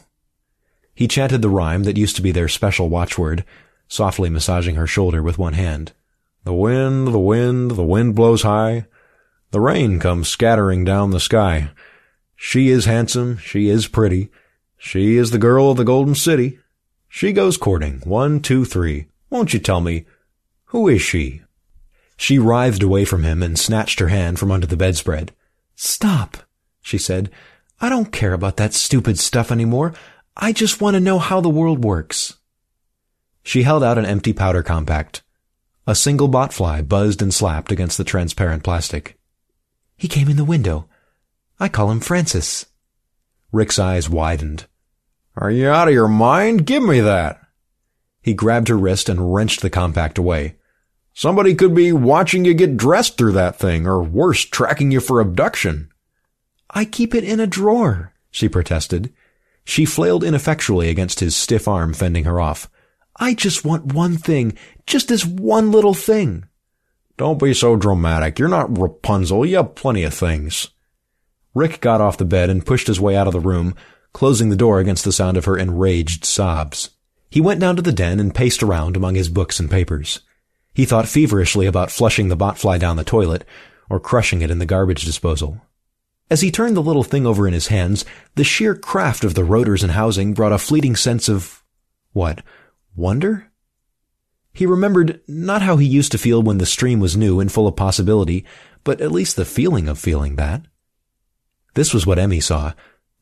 He 0.94 1.06
chanted 1.06 1.42
the 1.42 1.50
rhyme 1.50 1.82
that 1.82 1.98
used 1.98 2.16
to 2.16 2.22
be 2.22 2.32
their 2.32 2.48
special 2.48 2.88
watchword, 2.88 3.44
softly 3.88 4.30
massaging 4.30 4.76
her 4.76 4.86
shoulder 4.86 5.22
with 5.22 5.36
one 5.36 5.52
hand. 5.52 5.92
The 6.44 6.54
wind, 6.54 7.08
the 7.08 7.18
wind, 7.18 7.72
the 7.72 7.84
wind 7.84 8.14
blows 8.14 8.40
high. 8.40 8.86
The 9.50 9.60
rain 9.60 10.00
comes 10.00 10.28
scattering 10.28 10.82
down 10.82 11.10
the 11.10 11.20
sky. 11.20 11.72
She 12.36 12.68
is 12.68 12.84
handsome, 12.84 13.38
she 13.38 13.68
is 13.68 13.88
pretty. 13.88 14.30
She 14.76 15.16
is 15.16 15.30
the 15.30 15.38
girl 15.38 15.70
of 15.70 15.78
the 15.78 15.84
Golden 15.84 16.14
City. 16.14 16.58
She 17.08 17.32
goes 17.32 17.56
courting. 17.56 18.02
One, 18.04 18.40
two, 18.40 18.64
three. 18.64 19.08
Won't 19.30 19.54
you 19.54 19.58
tell 19.58 19.80
me, 19.80 20.04
who 20.66 20.88
is 20.88 21.00
she? 21.00 21.42
She 22.16 22.38
writhed 22.38 22.82
away 22.82 23.04
from 23.04 23.22
him 23.22 23.42
and 23.42 23.58
snatched 23.58 24.00
her 24.00 24.08
hand 24.08 24.38
from 24.38 24.50
under 24.50 24.66
the 24.66 24.76
bedspread. 24.76 25.32
Stop, 25.74 26.38
she 26.80 26.98
said. 26.98 27.30
I 27.80 27.88
don't 27.88 28.12
care 28.12 28.32
about 28.32 28.56
that 28.56 28.74
stupid 28.74 29.18
stuff 29.18 29.50
anymore. 29.50 29.94
I 30.36 30.52
just 30.52 30.80
want 30.80 30.94
to 30.94 31.00
know 31.00 31.18
how 31.18 31.40
the 31.40 31.48
world 31.48 31.84
works. 31.84 32.36
She 33.42 33.62
held 33.62 33.82
out 33.82 33.98
an 33.98 34.06
empty 34.06 34.32
powder 34.32 34.62
compact. 34.62 35.22
A 35.86 35.94
single 35.94 36.28
botfly 36.28 36.86
buzzed 36.86 37.22
and 37.22 37.32
slapped 37.32 37.70
against 37.70 37.96
the 37.96 38.04
transparent 38.04 38.64
plastic. 38.64 39.18
He 39.96 40.08
came 40.08 40.28
in 40.28 40.36
the 40.36 40.44
window. 40.44 40.88
I 41.58 41.68
call 41.68 41.90
him 41.90 42.00
Francis. 42.00 42.66
Rick's 43.52 43.78
eyes 43.78 44.08
widened. 44.10 44.66
Are 45.36 45.50
you 45.50 45.68
out 45.68 45.88
of 45.88 45.94
your 45.94 46.08
mind? 46.08 46.66
Give 46.66 46.82
me 46.82 47.00
that. 47.00 47.40
He 48.20 48.34
grabbed 48.34 48.68
her 48.68 48.76
wrist 48.76 49.08
and 49.08 49.32
wrenched 49.34 49.62
the 49.62 49.70
compact 49.70 50.18
away. 50.18 50.56
Somebody 51.14 51.54
could 51.54 51.74
be 51.74 51.92
watching 51.92 52.44
you 52.44 52.52
get 52.52 52.76
dressed 52.76 53.16
through 53.16 53.32
that 53.32 53.56
thing, 53.56 53.86
or 53.86 54.02
worse, 54.02 54.44
tracking 54.44 54.90
you 54.90 55.00
for 55.00 55.20
abduction. 55.20 55.90
I 56.68 56.84
keep 56.84 57.14
it 57.14 57.24
in 57.24 57.40
a 57.40 57.46
drawer, 57.46 58.12
she 58.30 58.48
protested. 58.48 59.14
She 59.64 59.86
flailed 59.86 60.22
ineffectually 60.22 60.90
against 60.90 61.20
his 61.20 61.34
stiff 61.34 61.66
arm, 61.66 61.94
fending 61.94 62.24
her 62.24 62.38
off. 62.38 62.68
I 63.18 63.32
just 63.32 63.64
want 63.64 63.94
one 63.94 64.18
thing, 64.18 64.58
just 64.86 65.08
this 65.08 65.24
one 65.24 65.72
little 65.72 65.94
thing. 65.94 66.44
Don't 67.16 67.40
be 67.40 67.54
so 67.54 67.76
dramatic. 67.76 68.38
You're 68.38 68.48
not 68.48 68.76
Rapunzel. 68.76 69.46
You 69.46 69.56
have 69.56 69.74
plenty 69.74 70.02
of 70.02 70.12
things. 70.12 70.68
Rick 71.56 71.80
got 71.80 72.02
off 72.02 72.18
the 72.18 72.26
bed 72.26 72.50
and 72.50 72.66
pushed 72.66 72.86
his 72.86 73.00
way 73.00 73.16
out 73.16 73.26
of 73.26 73.32
the 73.32 73.40
room, 73.40 73.74
closing 74.12 74.50
the 74.50 74.56
door 74.56 74.78
against 74.78 75.06
the 75.06 75.12
sound 75.12 75.38
of 75.38 75.46
her 75.46 75.56
enraged 75.56 76.22
sobs. 76.22 76.90
He 77.30 77.40
went 77.40 77.60
down 77.60 77.76
to 77.76 77.82
the 77.82 77.92
den 77.92 78.20
and 78.20 78.34
paced 78.34 78.62
around 78.62 78.94
among 78.94 79.14
his 79.14 79.30
books 79.30 79.58
and 79.58 79.70
papers. 79.70 80.20
He 80.74 80.84
thought 80.84 81.08
feverishly 81.08 81.64
about 81.64 81.90
flushing 81.90 82.28
the 82.28 82.36
botfly 82.36 82.78
down 82.78 82.96
the 82.96 83.04
toilet 83.04 83.42
or 83.88 83.98
crushing 83.98 84.42
it 84.42 84.50
in 84.50 84.58
the 84.58 84.66
garbage 84.66 85.06
disposal. 85.06 85.62
As 86.30 86.42
he 86.42 86.50
turned 86.50 86.76
the 86.76 86.82
little 86.82 87.02
thing 87.02 87.24
over 87.24 87.48
in 87.48 87.54
his 87.54 87.68
hands, 87.68 88.04
the 88.34 88.44
sheer 88.44 88.74
craft 88.74 89.24
of 89.24 89.32
the 89.32 89.42
rotors 89.42 89.82
and 89.82 89.92
housing 89.92 90.34
brought 90.34 90.52
a 90.52 90.58
fleeting 90.58 90.94
sense 90.94 91.26
of, 91.26 91.64
what, 92.12 92.42
wonder? 92.94 93.50
He 94.52 94.66
remembered 94.66 95.22
not 95.26 95.62
how 95.62 95.78
he 95.78 95.86
used 95.86 96.12
to 96.12 96.18
feel 96.18 96.42
when 96.42 96.58
the 96.58 96.66
stream 96.66 97.00
was 97.00 97.16
new 97.16 97.40
and 97.40 97.50
full 97.50 97.66
of 97.66 97.76
possibility, 97.76 98.44
but 98.84 99.00
at 99.00 99.10
least 99.10 99.36
the 99.36 99.46
feeling 99.46 99.88
of 99.88 99.98
feeling 99.98 100.36
that. 100.36 100.66
This 101.76 101.92
was 101.92 102.06
what 102.06 102.18
Emmy 102.18 102.40
saw. 102.40 102.72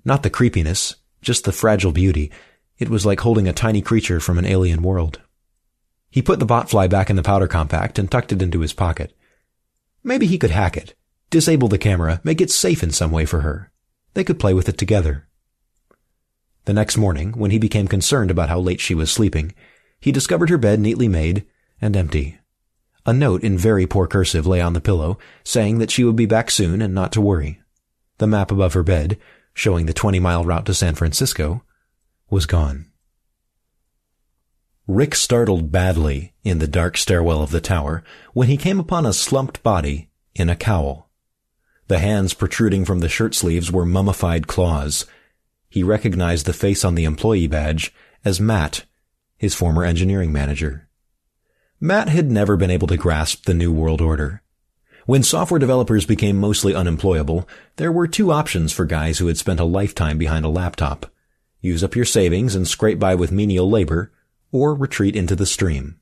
Not 0.05 0.23
the 0.23 0.31
creepiness, 0.31 0.95
just 1.21 1.45
the 1.45 1.51
fragile 1.51 1.91
beauty. 1.91 2.31
It 2.79 2.89
was 2.89 3.05
like 3.05 3.19
holding 3.19 3.49
a 3.49 3.53
tiny 3.53 3.83
creature 3.83 4.21
from 4.21 4.39
an 4.39 4.47
alien 4.47 4.81
world. 4.81 5.21
He 6.09 6.23
put 6.23 6.39
the 6.39 6.47
botfly 6.47 6.89
back 6.89 7.11
in 7.11 7.17
the 7.17 7.25
powder 7.25 7.49
compact 7.49 7.99
and 7.99 8.09
tucked 8.09 8.31
it 8.31 8.41
into 8.41 8.61
his 8.61 8.73
pocket. 8.73 9.13
Maybe 10.05 10.27
he 10.27 10.39
could 10.39 10.53
hack 10.53 10.77
it, 10.77 10.95
disable 11.31 11.67
the 11.67 11.79
camera, 11.79 12.21
make 12.23 12.41
it 12.41 12.49
safe 12.49 12.85
in 12.85 12.93
some 12.93 13.11
way 13.11 13.25
for 13.25 13.41
her. 13.41 13.73
They 14.15 14.23
could 14.23 14.39
play 14.39 14.55
with 14.55 14.69
it 14.69 14.79
together. 14.79 15.27
The 16.67 16.75
next 16.75 16.97
morning, 16.97 17.33
when 17.33 17.51
he 17.51 17.59
became 17.59 17.89
concerned 17.89 18.31
about 18.31 18.51
how 18.51 18.61
late 18.61 18.81
she 18.81 18.95
was 18.95 19.11
sleeping, 19.11 19.53
he 19.99 20.13
discovered 20.13 20.51
her 20.51 20.59
bed 20.59 20.79
neatly 20.79 21.09
made 21.09 21.45
and 21.81 21.97
empty. 21.97 22.39
A 23.05 23.13
note 23.13 23.43
in 23.43 23.59
very 23.59 23.89
poor 23.89 24.07
cursive 24.07 24.47
lay 24.47 24.61
on 24.61 24.75
the 24.75 24.81
pillow, 24.81 25.19
saying 25.43 25.79
that 25.79 25.91
she 25.91 26.05
would 26.05 26.15
be 26.15 26.25
back 26.25 26.53
soon 26.53 26.81
and 26.81 26.95
not 26.95 27.11
to 27.13 27.21
worry. 27.21 27.61
The 28.19 28.27
map 28.27 28.51
above 28.51 28.75
her 28.75 28.83
bed, 28.83 29.19
showing 29.53 29.87
the 29.87 29.93
20 29.93 30.21
mile 30.21 30.45
route 30.45 30.67
to 30.67 30.75
San 30.75 30.95
Francisco, 30.95 31.63
was 32.31 32.47
gone. 32.47 32.91
Rick 34.87 35.15
startled 35.15 35.73
badly 35.73 36.35
in 36.43 36.59
the 36.59 36.67
dark 36.67 36.99
stairwell 36.99 37.43
of 37.43 37.51
the 37.51 37.61
tower 37.61 38.05
when 38.35 38.49
he 38.49 38.57
came 38.57 38.79
upon 38.79 39.07
a 39.07 39.13
slumped 39.15 39.63
body 39.63 40.11
in 40.35 40.51
a 40.51 40.57
cowl. 40.57 41.11
The 41.89 41.99
hands 41.99 42.35
protruding 42.35 42.85
from 42.85 43.01
the 43.01 43.09
shirt 43.09 43.35
sleeves 43.35 43.73
were 43.73 43.87
mummified 43.87 44.47
claws. 44.47 45.07
He 45.69 45.83
recognized 45.83 46.47
the 46.47 46.53
face 46.53 46.85
on 46.85 46.95
the 46.95 47.05
employee 47.05 47.47
badge 47.47 47.95
as 48.25 48.41
Matt, 48.41 48.85
his 49.39 49.55
former 49.55 49.85
engineering 49.85 50.33
manager. 50.33 50.89
Matt 51.81 52.09
had 52.09 52.31
never 52.31 52.57
been 52.57 52.71
able 52.71 52.87
to 52.89 52.97
grasp 52.97 53.45
the 53.45 53.55
New 53.55 53.73
World 53.73 54.01
Order. 54.01 54.43
When 55.07 55.23
software 55.23 55.59
developers 55.59 56.07
became 56.07 56.41
mostly 56.41 56.75
unemployable, 56.75 57.47
there 57.77 57.93
were 57.93 58.07
two 58.07 58.33
options 58.33 58.73
for 58.73 58.87
guys 58.87 59.19
who 59.19 59.27
had 59.27 59.37
spent 59.37 59.61
a 59.61 59.65
lifetime 59.65 60.17
behind 60.17 60.47
a 60.47 60.49
laptop. 60.49 61.13
Use 61.61 61.85
up 61.85 61.95
your 61.95 62.07
savings 62.07 62.55
and 62.55 62.67
scrape 62.67 62.99
by 62.99 63.15
with 63.15 63.31
menial 63.31 63.69
labor, 63.69 64.13
or 64.51 64.75
retreat 64.75 65.15
into 65.15 65.37
the 65.37 65.45
stream. 65.45 66.01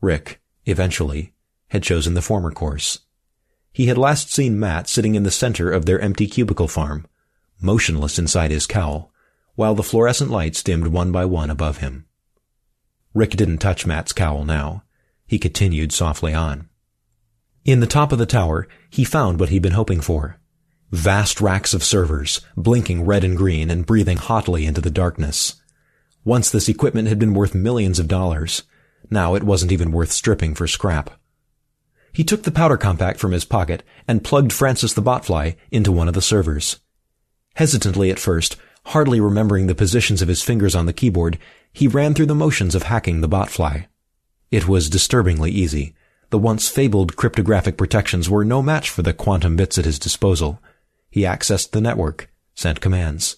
Rick, 0.00 0.40
eventually, 0.64 1.34
had 1.68 1.82
chosen 1.82 2.14
the 2.14 2.22
former 2.22 2.50
course. 2.50 3.00
He 3.72 3.86
had 3.86 3.98
last 3.98 4.32
seen 4.32 4.58
Matt 4.58 4.88
sitting 4.88 5.14
in 5.14 5.22
the 5.22 5.30
center 5.30 5.70
of 5.70 5.84
their 5.84 6.00
empty 6.00 6.26
cubicle 6.26 6.68
farm, 6.68 7.06
motionless 7.60 8.18
inside 8.18 8.50
his 8.50 8.66
cowl, 8.66 9.12
while 9.54 9.74
the 9.74 9.82
fluorescent 9.82 10.30
lights 10.30 10.62
dimmed 10.62 10.86
one 10.86 11.12
by 11.12 11.26
one 11.26 11.50
above 11.50 11.78
him. 11.78 12.06
Rick 13.12 13.32
didn't 13.32 13.58
touch 13.58 13.84
Matt's 13.84 14.14
cowl 14.14 14.46
now. 14.46 14.84
He 15.26 15.38
continued 15.38 15.92
softly 15.92 16.32
on. 16.32 16.69
In 17.70 17.78
the 17.78 17.86
top 17.86 18.10
of 18.10 18.18
the 18.18 18.26
tower, 18.26 18.66
he 18.90 19.04
found 19.04 19.38
what 19.38 19.50
he'd 19.50 19.62
been 19.62 19.74
hoping 19.74 20.00
for. 20.00 20.40
Vast 20.90 21.40
racks 21.40 21.72
of 21.72 21.84
servers, 21.84 22.40
blinking 22.56 23.06
red 23.06 23.22
and 23.22 23.36
green 23.36 23.70
and 23.70 23.86
breathing 23.86 24.16
hotly 24.16 24.66
into 24.66 24.80
the 24.80 24.90
darkness. 24.90 25.54
Once 26.24 26.50
this 26.50 26.68
equipment 26.68 27.06
had 27.06 27.20
been 27.20 27.32
worth 27.32 27.54
millions 27.54 28.00
of 28.00 28.08
dollars. 28.08 28.64
Now 29.08 29.36
it 29.36 29.44
wasn't 29.44 29.70
even 29.70 29.92
worth 29.92 30.10
stripping 30.10 30.56
for 30.56 30.66
scrap. 30.66 31.10
He 32.12 32.24
took 32.24 32.42
the 32.42 32.50
powder 32.50 32.76
compact 32.76 33.20
from 33.20 33.30
his 33.30 33.44
pocket 33.44 33.84
and 34.08 34.24
plugged 34.24 34.52
Francis 34.52 34.92
the 34.92 35.00
botfly 35.00 35.54
into 35.70 35.92
one 35.92 36.08
of 36.08 36.14
the 36.14 36.20
servers. 36.20 36.80
Hesitantly 37.54 38.10
at 38.10 38.18
first, 38.18 38.56
hardly 38.86 39.20
remembering 39.20 39.68
the 39.68 39.76
positions 39.76 40.20
of 40.20 40.26
his 40.26 40.42
fingers 40.42 40.74
on 40.74 40.86
the 40.86 40.92
keyboard, 40.92 41.38
he 41.72 41.86
ran 41.86 42.14
through 42.14 42.26
the 42.26 42.34
motions 42.34 42.74
of 42.74 42.82
hacking 42.82 43.20
the 43.20 43.28
botfly. 43.28 43.86
It 44.50 44.66
was 44.66 44.90
disturbingly 44.90 45.52
easy. 45.52 45.94
The 46.30 46.38
once 46.38 46.68
fabled 46.68 47.16
cryptographic 47.16 47.76
protections 47.76 48.30
were 48.30 48.44
no 48.44 48.62
match 48.62 48.88
for 48.88 49.02
the 49.02 49.12
quantum 49.12 49.56
bits 49.56 49.78
at 49.78 49.84
his 49.84 49.98
disposal. 49.98 50.60
He 51.10 51.22
accessed 51.22 51.72
the 51.72 51.80
network, 51.80 52.30
sent 52.54 52.80
commands. 52.80 53.36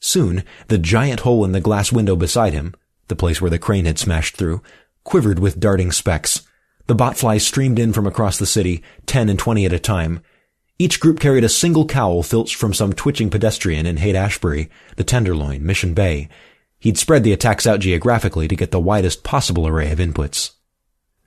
Soon, 0.00 0.42
the 0.68 0.78
giant 0.78 1.20
hole 1.20 1.44
in 1.44 1.52
the 1.52 1.60
glass 1.60 1.92
window 1.92 2.16
beside 2.16 2.54
him, 2.54 2.74
the 3.08 3.16
place 3.16 3.40
where 3.40 3.50
the 3.50 3.58
crane 3.58 3.84
had 3.84 3.98
smashed 3.98 4.36
through, 4.36 4.62
quivered 5.02 5.38
with 5.38 5.60
darting 5.60 5.92
specks. 5.92 6.42
The 6.86 6.94
botflies 6.94 7.42
streamed 7.42 7.78
in 7.78 7.92
from 7.92 8.06
across 8.06 8.38
the 8.38 8.46
city, 8.46 8.82
ten 9.04 9.28
and 9.28 9.38
twenty 9.38 9.66
at 9.66 9.72
a 9.72 9.78
time. 9.78 10.20
Each 10.78 10.98
group 11.00 11.20
carried 11.20 11.44
a 11.44 11.48
single 11.48 11.86
cowl 11.86 12.22
filched 12.22 12.56
from 12.56 12.72
some 12.72 12.94
twitching 12.94 13.28
pedestrian 13.28 13.84
in 13.84 13.98
Haight-Ashbury, 13.98 14.70
the 14.96 15.04
Tenderloin, 15.04 15.64
Mission 15.64 15.92
Bay. 15.92 16.30
He'd 16.78 16.98
spread 16.98 17.22
the 17.22 17.32
attacks 17.34 17.66
out 17.66 17.80
geographically 17.80 18.48
to 18.48 18.56
get 18.56 18.70
the 18.70 18.80
widest 18.80 19.24
possible 19.24 19.66
array 19.66 19.92
of 19.92 19.98
inputs. 19.98 20.52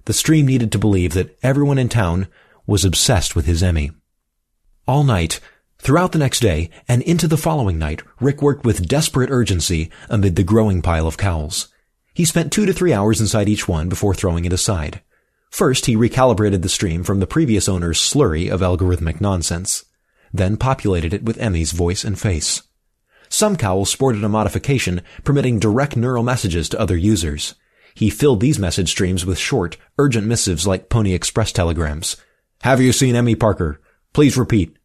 The 0.08 0.14
stream 0.14 0.46
needed 0.46 0.72
to 0.72 0.80
believe 0.80 1.12
that 1.16 1.38
everyone 1.44 1.78
in 1.78 1.90
town 1.90 2.30
was 2.66 2.86
obsessed 2.86 3.36
with 3.36 3.46
his 3.46 3.62
Emmy. 3.62 3.92
All 4.88 5.04
night, 5.04 5.42
throughout 5.80 6.14
the 6.14 6.18
next 6.18 6.40
day, 6.40 6.70
and 6.88 7.02
into 7.02 7.28
the 7.28 7.36
following 7.36 7.78
night, 7.78 8.04
Rick 8.22 8.42
worked 8.42 8.64
with 8.64 8.88
desperate 8.88 9.30
urgency 9.30 9.92
amid 10.10 10.38
the 10.38 10.46
growing 10.46 10.82
pile 10.82 11.08
of 11.08 11.18
cowls. 11.18 11.68
He 12.14 12.24
spent 12.24 12.54
two 12.54 12.66
to 12.66 12.72
three 12.72 12.94
hours 12.94 13.20
inside 13.20 13.50
each 13.50 13.68
one 13.68 13.90
before 13.90 14.14
throwing 14.14 14.46
it 14.46 14.54
aside. 14.54 15.02
First, 15.50 15.88
he 15.88 15.98
recalibrated 15.98 16.62
the 16.62 16.70
stream 16.70 17.04
from 17.04 17.20
the 17.20 17.28
previous 17.28 17.68
owner's 17.68 18.00
slurry 18.00 18.50
of 18.50 18.62
algorithmic 18.62 19.20
nonsense, 19.20 19.84
then 20.32 20.56
populated 20.56 21.14
it 21.14 21.24
with 21.26 21.38
Emmy's 21.38 21.74
voice 21.74 22.06
and 22.06 22.18
face. 22.18 22.64
Some 23.28 23.58
cowls 23.58 23.90
sported 23.90 24.24
a 24.24 24.30
modification 24.30 25.02
permitting 25.26 25.60
direct 25.60 25.98
neural 25.98 26.24
messages 26.24 26.70
to 26.70 26.80
other 26.80 26.96
users. 26.96 27.56
He 27.98 28.12
filled 28.12 28.42
these 28.42 28.60
message 28.60 28.92
streams 28.92 29.26
with 29.26 29.40
short, 29.40 29.76
urgent 29.98 30.28
missives 30.28 30.68
like 30.68 30.88
Pony 30.88 31.14
Express 31.14 31.52
telegrams. 31.52 32.16
Have 32.62 32.80
you 32.80 32.92
seen 32.92 33.16
Emmy 33.16 33.34
Parker? 33.34 33.82
Please 34.14 34.38
repeat. 34.38 34.78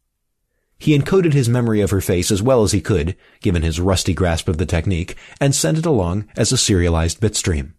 He 0.78 0.98
encoded 0.98 1.34
his 1.34 1.46
memory 1.46 1.82
of 1.82 1.90
her 1.90 2.00
face 2.00 2.30
as 2.30 2.40
well 2.40 2.62
as 2.62 2.72
he 2.72 2.80
could, 2.80 3.14
given 3.42 3.60
his 3.60 3.78
rusty 3.78 4.14
grasp 4.14 4.48
of 4.48 4.56
the 4.56 4.64
technique, 4.64 5.14
and 5.42 5.54
sent 5.54 5.76
it 5.76 5.84
along 5.84 6.26
as 6.38 6.52
a 6.52 6.56
serialized 6.56 7.20
bitstream. 7.20 7.74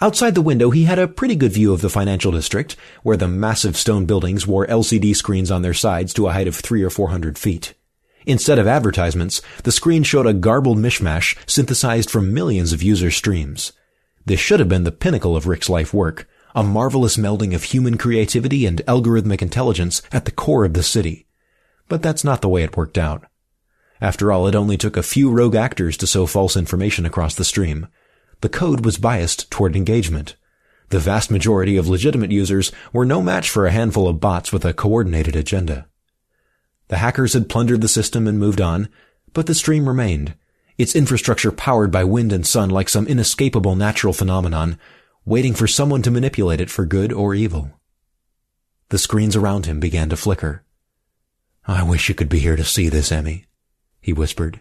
Outside 0.00 0.34
the 0.34 0.40
window, 0.40 0.70
he 0.70 0.84
had 0.84 0.98
a 0.98 1.08
pretty 1.08 1.36
good 1.36 1.52
view 1.52 1.74
of 1.74 1.82
the 1.82 1.90
financial 1.90 2.32
district, 2.32 2.74
where 3.02 3.18
the 3.18 3.28
massive 3.28 3.76
stone 3.76 4.06
buildings 4.06 4.46
wore 4.46 4.66
LCD 4.66 5.14
screens 5.14 5.50
on 5.50 5.60
their 5.60 5.74
sides 5.74 6.14
to 6.14 6.26
a 6.26 6.32
height 6.32 6.48
of 6.48 6.56
three 6.56 6.82
or 6.82 6.88
four 6.88 7.10
hundred 7.10 7.36
feet. 7.36 7.74
Instead 8.24 8.58
of 8.58 8.66
advertisements, 8.66 9.42
the 9.64 9.72
screen 9.72 10.02
showed 10.02 10.26
a 10.26 10.32
garbled 10.32 10.78
mishmash 10.78 11.36
synthesized 11.46 12.10
from 12.10 12.32
millions 12.32 12.72
of 12.72 12.82
user 12.82 13.10
streams. 13.10 13.74
This 14.26 14.40
should 14.40 14.60
have 14.60 14.68
been 14.68 14.84
the 14.84 14.92
pinnacle 14.92 15.36
of 15.36 15.46
Rick's 15.46 15.68
life 15.68 15.92
work, 15.92 16.28
a 16.54 16.62
marvelous 16.62 17.16
melding 17.16 17.54
of 17.54 17.64
human 17.64 17.98
creativity 17.98 18.66
and 18.66 18.80
algorithmic 18.86 19.42
intelligence 19.42 20.02
at 20.12 20.24
the 20.24 20.30
core 20.30 20.64
of 20.64 20.74
the 20.74 20.82
city. 20.82 21.26
But 21.88 22.02
that's 22.02 22.24
not 22.24 22.40
the 22.40 22.48
way 22.48 22.62
it 22.62 22.76
worked 22.76 22.96
out. 22.96 23.26
After 24.00 24.32
all, 24.32 24.46
it 24.46 24.54
only 24.54 24.76
took 24.76 24.96
a 24.96 25.02
few 25.02 25.30
rogue 25.30 25.54
actors 25.54 25.96
to 25.98 26.06
sow 26.06 26.26
false 26.26 26.56
information 26.56 27.04
across 27.06 27.34
the 27.34 27.44
stream 27.44 27.88
the 28.44 28.48
code 28.50 28.84
was 28.84 28.98
biased 28.98 29.50
toward 29.50 29.74
engagement. 29.74 30.36
The 30.90 30.98
vast 30.98 31.30
majority 31.30 31.78
of 31.78 31.88
legitimate 31.88 32.30
users 32.30 32.72
were 32.92 33.06
no 33.06 33.22
match 33.22 33.48
for 33.48 33.64
a 33.64 33.70
handful 33.72 34.06
of 34.06 34.20
bots 34.20 34.52
with 34.52 34.66
a 34.66 34.74
coordinated 34.74 35.34
agenda. 35.34 35.86
The 36.88 36.98
hackers 36.98 37.32
had 37.32 37.48
plundered 37.48 37.80
the 37.80 37.88
system 37.88 38.28
and 38.28 38.38
moved 38.38 38.60
on, 38.60 38.90
but 39.32 39.46
the 39.46 39.54
stream 39.54 39.88
remained, 39.88 40.34
its 40.78 40.96
infrastructure 40.96 41.52
powered 41.52 41.90
by 41.90 42.04
wind 42.04 42.32
and 42.32 42.46
sun 42.46 42.70
like 42.70 42.88
some 42.88 43.06
inescapable 43.06 43.76
natural 43.76 44.12
phenomenon, 44.12 44.78
waiting 45.24 45.54
for 45.54 45.66
someone 45.66 46.02
to 46.02 46.10
manipulate 46.10 46.60
it 46.60 46.70
for 46.70 46.84
good 46.84 47.12
or 47.12 47.34
evil. 47.34 47.70
The 48.88 48.98
screens 48.98 49.36
around 49.36 49.66
him 49.66 49.80
began 49.80 50.08
to 50.10 50.16
flicker. 50.16 50.64
I 51.66 51.82
wish 51.82 52.08
you 52.08 52.14
could 52.14 52.28
be 52.28 52.40
here 52.40 52.56
to 52.56 52.64
see 52.64 52.88
this, 52.88 53.10
Emmy, 53.10 53.46
he 54.00 54.12
whispered 54.12 54.60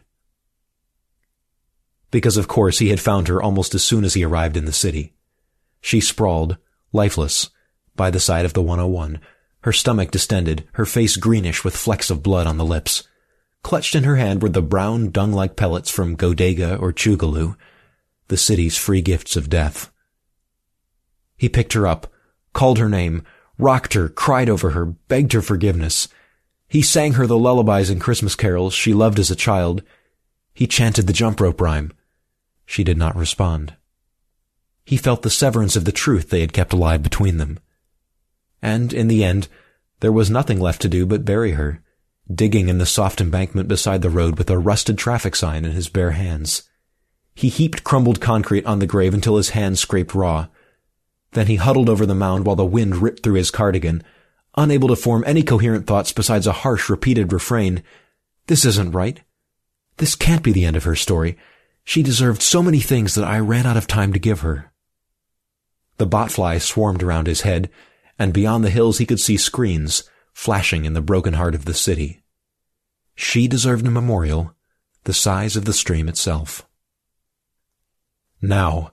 because 2.13 2.37
of 2.37 2.47
course 2.47 2.77
he 2.77 2.89
had 2.89 3.01
found 3.01 3.27
her 3.27 3.41
almost 3.41 3.73
as 3.73 3.83
soon 3.83 4.05
as 4.05 4.13
he 4.13 4.23
arrived 4.23 4.55
in 4.55 4.65
the 4.65 4.71
city. 4.71 5.15
She 5.81 5.99
sprawled, 5.99 6.57
lifeless, 6.91 7.49
by 7.95 8.11
the 8.11 8.19
side 8.19 8.45
of 8.45 8.53
the 8.53 8.61
101, 8.61 9.19
her 9.61 9.73
stomach 9.73 10.11
distended, 10.11 10.67
her 10.73 10.85
face 10.85 11.17
greenish 11.17 11.63
with 11.63 11.75
flecks 11.75 12.11
of 12.11 12.21
blood 12.21 12.45
on 12.45 12.57
the 12.57 12.65
lips. 12.65 13.07
Clutched 13.63 13.95
in 13.95 14.03
her 14.03 14.17
hand 14.17 14.41
were 14.41 14.49
the 14.49 14.61
brown 14.61 15.09
dung-like 15.09 15.55
pellets 15.55 15.89
from 15.89 16.17
Godega 16.17 16.79
or 16.79 16.91
Chugaloo, 16.91 17.55
the 18.27 18.37
city's 18.37 18.77
free 18.77 19.01
gifts 19.01 19.35
of 19.35 19.49
death. 19.49 19.91
He 21.37 21.49
picked 21.49 21.73
her 21.73 21.87
up, 21.87 22.11
called 22.53 22.77
her 22.77 22.89
name, 22.89 23.23
rocked 23.57 23.93
her, 23.93 24.09
cried 24.09 24.49
over 24.49 24.71
her, 24.71 24.85
begged 24.85 25.33
her 25.33 25.41
forgiveness. 25.41 26.07
He 26.67 26.81
sang 26.81 27.13
her 27.13 27.25
the 27.25 27.37
lullabies 27.37 27.89
and 27.89 28.01
Christmas 28.01 28.35
carols 28.35 28.73
she 28.73 28.93
loved 28.93 29.19
as 29.19 29.31
a 29.31 29.35
child. 29.35 29.81
He 30.53 30.67
chanted 30.67 31.07
the 31.07 31.13
jump 31.13 31.39
rope 31.39 31.61
rhyme. 31.61 31.93
She 32.65 32.83
did 32.83 32.97
not 32.97 33.15
respond. 33.15 33.75
He 34.85 34.97
felt 34.97 35.21
the 35.21 35.29
severance 35.29 35.75
of 35.75 35.85
the 35.85 35.91
truth 35.91 36.29
they 36.29 36.41
had 36.41 36.53
kept 36.53 36.73
alive 36.73 37.01
between 37.01 37.37
them. 37.37 37.59
And, 38.61 38.93
in 38.93 39.07
the 39.07 39.23
end, 39.23 39.47
there 40.01 40.11
was 40.11 40.29
nothing 40.29 40.59
left 40.59 40.81
to 40.81 40.89
do 40.89 41.05
but 41.05 41.25
bury 41.25 41.51
her, 41.51 41.81
digging 42.33 42.69
in 42.69 42.77
the 42.77 42.85
soft 42.85 43.19
embankment 43.19 43.67
beside 43.67 44.01
the 44.01 44.09
road 44.09 44.37
with 44.37 44.49
a 44.49 44.57
rusted 44.57 44.97
traffic 44.97 45.35
sign 45.35 45.65
in 45.65 45.71
his 45.71 45.89
bare 45.89 46.11
hands. 46.11 46.63
He 47.35 47.49
heaped 47.49 47.83
crumbled 47.83 48.21
concrete 48.21 48.65
on 48.65 48.79
the 48.79 48.87
grave 48.87 49.13
until 49.13 49.37
his 49.37 49.49
hands 49.49 49.79
scraped 49.79 50.13
raw. 50.13 50.47
Then 51.31 51.47
he 51.47 51.55
huddled 51.55 51.89
over 51.89 52.05
the 52.05 52.15
mound 52.15 52.45
while 52.45 52.55
the 52.55 52.65
wind 52.65 52.97
ripped 52.97 53.23
through 53.23 53.35
his 53.35 53.51
cardigan, 53.51 54.03
unable 54.55 54.87
to 54.89 54.95
form 54.95 55.23
any 55.25 55.43
coherent 55.43 55.87
thoughts 55.87 56.11
besides 56.11 56.45
a 56.47 56.53
harsh, 56.53 56.89
repeated 56.89 57.33
refrain. 57.33 57.83
This 58.47 58.65
isn't 58.65 58.91
right. 58.91 59.21
This 59.97 60.15
can't 60.15 60.43
be 60.43 60.51
the 60.51 60.65
end 60.65 60.75
of 60.75 60.83
her 60.83 60.95
story. 60.95 61.37
She 61.83 62.03
deserved 62.03 62.41
so 62.41 62.63
many 62.63 62.79
things 62.79 63.15
that 63.15 63.25
I 63.25 63.39
ran 63.39 63.65
out 63.65 63.77
of 63.77 63.87
time 63.87 64.13
to 64.13 64.19
give 64.19 64.41
her. 64.41 64.71
The 65.97 66.07
botflies 66.07 66.61
swarmed 66.61 67.03
around 67.03 67.27
his 67.27 67.41
head, 67.41 67.69
and 68.17 68.33
beyond 68.33 68.63
the 68.63 68.69
hills 68.69 68.99
he 68.99 69.05
could 69.05 69.19
see 69.19 69.37
screens 69.37 70.03
flashing 70.33 70.85
in 70.85 70.93
the 70.93 71.01
broken 71.01 71.33
heart 71.33 71.55
of 71.55 71.65
the 71.65 71.73
city. 71.73 72.23
She 73.15 73.47
deserved 73.47 73.85
a 73.85 73.91
memorial 73.91 74.55
the 75.03 75.13
size 75.13 75.55
of 75.55 75.65
the 75.65 75.73
stream 75.73 76.07
itself. 76.07 76.67
Now, 78.41 78.91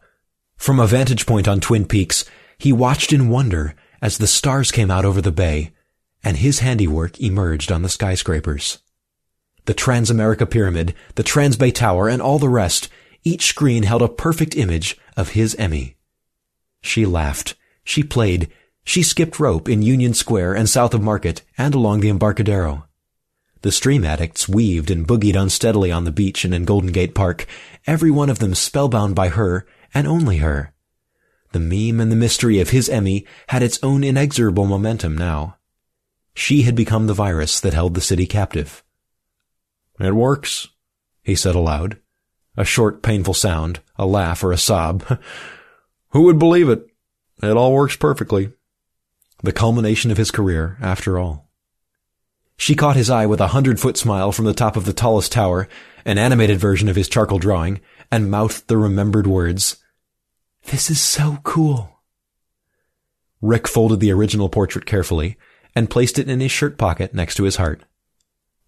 from 0.56 0.78
a 0.78 0.86
vantage 0.86 1.26
point 1.26 1.48
on 1.48 1.60
Twin 1.60 1.86
Peaks, 1.86 2.24
he 2.58 2.72
watched 2.72 3.12
in 3.12 3.28
wonder 3.28 3.74
as 4.02 4.18
the 4.18 4.26
stars 4.26 4.70
came 4.70 4.90
out 4.90 5.04
over 5.04 5.20
the 5.20 5.32
bay 5.32 5.72
and 6.22 6.36
his 6.36 6.58
handiwork 6.58 7.20
emerged 7.20 7.72
on 7.72 7.82
the 7.82 7.88
skyscrapers 7.88 8.78
the 9.66 9.74
Transamerica 9.74 10.50
Pyramid, 10.50 10.94
the 11.14 11.22
Transbay 11.22 11.72
Tower, 11.74 12.08
and 12.08 12.20
all 12.20 12.38
the 12.38 12.48
rest, 12.48 12.88
each 13.22 13.46
screen 13.46 13.84
held 13.84 14.02
a 14.02 14.08
perfect 14.08 14.56
image 14.56 14.98
of 15.16 15.30
his 15.30 15.54
Emmy. 15.56 15.96
She 16.80 17.06
laughed. 17.06 17.54
She 17.84 18.02
played. 18.02 18.50
She 18.90 19.04
skipped 19.04 19.38
rope 19.38 19.68
in 19.68 19.82
Union 19.82 20.14
Square 20.14 20.54
and 20.54 20.68
south 20.68 20.94
of 20.94 21.00
Market 21.00 21.42
and 21.56 21.76
along 21.76 22.00
the 22.00 22.08
Embarcadero. 22.08 22.88
The 23.62 23.70
stream 23.70 24.04
addicts 24.04 24.48
weaved 24.48 24.90
and 24.90 25.06
boogied 25.06 25.40
unsteadily 25.40 25.92
on 25.92 26.02
the 26.02 26.10
beach 26.10 26.44
and 26.44 26.52
in 26.52 26.64
Golden 26.64 26.90
Gate 26.90 27.14
Park, 27.14 27.46
every 27.86 28.10
one 28.10 28.28
of 28.28 28.40
them 28.40 28.52
spellbound 28.52 29.14
by 29.14 29.28
her 29.28 29.64
and 29.94 30.08
only 30.08 30.38
her. 30.38 30.74
The 31.52 31.60
meme 31.60 32.00
and 32.00 32.10
the 32.10 32.16
mystery 32.16 32.58
of 32.58 32.70
his 32.70 32.88
Emmy 32.88 33.24
had 33.50 33.62
its 33.62 33.78
own 33.80 34.02
inexorable 34.02 34.66
momentum 34.66 35.16
now. 35.16 35.56
She 36.34 36.62
had 36.62 36.74
become 36.74 37.06
the 37.06 37.14
virus 37.14 37.60
that 37.60 37.74
held 37.74 37.94
the 37.94 38.00
city 38.00 38.26
captive. 38.26 38.82
It 40.00 40.16
works, 40.16 40.66
he 41.22 41.36
said 41.36 41.54
aloud. 41.54 41.96
A 42.56 42.64
short, 42.64 43.04
painful 43.04 43.34
sound, 43.34 43.78
a 43.94 44.04
laugh 44.04 44.42
or 44.42 44.50
a 44.50 44.58
sob. 44.58 45.04
Who 46.08 46.22
would 46.22 46.40
believe 46.40 46.68
it? 46.68 46.88
It 47.40 47.56
all 47.56 47.72
works 47.72 47.94
perfectly. 47.94 48.52
The 49.42 49.52
culmination 49.52 50.10
of 50.10 50.18
his 50.18 50.30
career, 50.30 50.76
after 50.80 51.18
all. 51.18 51.48
She 52.56 52.74
caught 52.74 52.96
his 52.96 53.08
eye 53.08 53.24
with 53.24 53.40
a 53.40 53.48
hundred-foot 53.48 53.96
smile 53.96 54.32
from 54.32 54.44
the 54.44 54.52
top 54.52 54.76
of 54.76 54.84
the 54.84 54.92
tallest 54.92 55.32
tower, 55.32 55.66
an 56.04 56.18
animated 56.18 56.58
version 56.58 56.88
of 56.88 56.96
his 56.96 57.08
charcoal 57.08 57.38
drawing, 57.38 57.80
and 58.10 58.30
mouthed 58.30 58.68
the 58.68 58.76
remembered 58.76 59.26
words. 59.26 59.78
This 60.66 60.90
is 60.90 61.00
so 61.00 61.38
cool. 61.42 62.00
Rick 63.40 63.66
folded 63.66 64.00
the 64.00 64.12
original 64.12 64.50
portrait 64.50 64.84
carefully 64.84 65.38
and 65.74 65.88
placed 65.88 66.18
it 66.18 66.28
in 66.28 66.40
his 66.40 66.52
shirt 66.52 66.76
pocket 66.76 67.14
next 67.14 67.36
to 67.36 67.44
his 67.44 67.56
heart. 67.56 67.82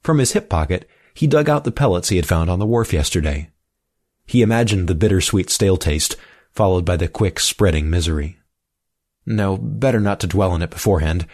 From 0.03 0.19
his 0.19 0.33
hip 0.33 0.49
pocket, 0.49 0.89
he 1.13 1.27
dug 1.27 1.51
out 1.51 1.65
the 1.65 1.71
pellets 1.71 2.09
he 2.09 2.17
had 2.17 2.27
found 2.27 2.49
on 2.49 2.59
the 2.59 2.67
wharf 2.67 2.93
yesterday. 2.93 3.51
He 4.25 4.41
imagined 4.41 4.89
the 4.89 4.95
bittersweet 4.95 5.51
stale 5.51 5.77
taste, 5.77 6.17
followed 6.51 6.87
by 6.87 6.97
the 6.97 7.09
quick 7.09 7.39
spreading 7.39 7.91
misery. 7.91 8.39
No, 9.25 9.57
better 9.57 10.01
not 10.01 10.21
to 10.21 10.27
dwell 10.27 10.51
on 10.51 10.63
it 10.63 10.71
beforehand. 10.71 11.27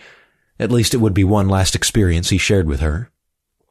At 0.59 0.73
least 0.73 0.95
it 0.95 0.99
would 0.99 1.15
be 1.15 1.25
one 1.25 1.49
last 1.49 1.75
experience 1.75 2.31
he 2.31 2.39
shared 2.39 2.67
with 2.67 2.81
her. 2.81 3.11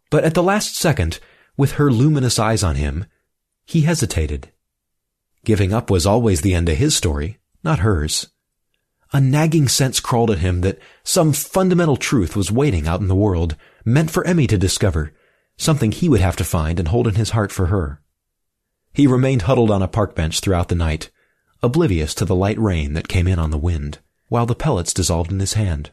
But 0.09 0.23
at 0.23 0.33
the 0.33 0.43
last 0.43 0.75
second, 0.75 1.19
with 1.57 1.73
her 1.73 1.91
luminous 1.91 2.39
eyes 2.39 2.63
on 2.63 2.75
him, 2.75 3.05
he 3.65 3.81
hesitated. 3.81 4.51
Giving 5.43 5.73
up 5.73 5.89
was 5.89 6.05
always 6.05 6.41
the 6.41 6.53
end 6.53 6.69
of 6.69 6.77
his 6.77 6.95
story, 6.95 7.39
not 7.63 7.79
hers. 7.79 8.27
A 9.13 9.21
nagging 9.21 9.67
sense 9.67 9.99
crawled 9.99 10.31
at 10.31 10.39
him 10.39 10.61
that 10.61 10.79
some 11.03 11.31
fundamental 11.31 11.97
truth 11.97 12.35
was 12.35 12.51
waiting 12.51 12.87
out 12.87 13.01
in 13.01 13.07
the 13.07 13.15
world, 13.15 13.55
meant 13.85 14.11
for 14.11 14.25
Emmy 14.25 14.47
to 14.47 14.57
discover, 14.57 15.13
something 15.57 15.91
he 15.91 16.09
would 16.09 16.21
have 16.21 16.35
to 16.37 16.43
find 16.43 16.79
and 16.79 16.89
hold 16.89 17.07
in 17.07 17.15
his 17.15 17.31
heart 17.31 17.51
for 17.51 17.67
her. 17.67 18.01
He 18.93 19.07
remained 19.07 19.43
huddled 19.43 19.71
on 19.71 19.81
a 19.81 19.87
park 19.87 20.15
bench 20.15 20.39
throughout 20.39 20.67
the 20.67 20.75
night, 20.75 21.09
oblivious 21.61 22.13
to 22.15 22.25
the 22.25 22.35
light 22.35 22.59
rain 22.59 22.93
that 22.93 23.07
came 23.07 23.27
in 23.27 23.39
on 23.39 23.51
the 23.51 23.57
wind, 23.57 23.99
while 24.29 24.45
the 24.45 24.55
pellets 24.55 24.93
dissolved 24.93 25.31
in 25.31 25.39
his 25.39 25.53
hand. 25.53 25.91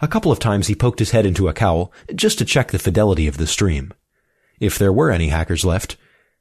A 0.00 0.08
couple 0.08 0.30
of 0.30 0.38
times 0.38 0.66
he 0.66 0.74
poked 0.74 1.00
his 1.00 1.10
head 1.10 1.26
into 1.26 1.48
a 1.48 1.52
cowl 1.52 1.92
just 2.14 2.38
to 2.38 2.44
check 2.44 2.70
the 2.70 2.78
fidelity 2.78 3.26
of 3.26 3.36
the 3.36 3.46
stream. 3.46 3.92
If 4.60 4.78
there 4.78 4.92
were 4.92 5.10
any 5.10 5.28
hackers 5.28 5.64
left, 5.64 5.96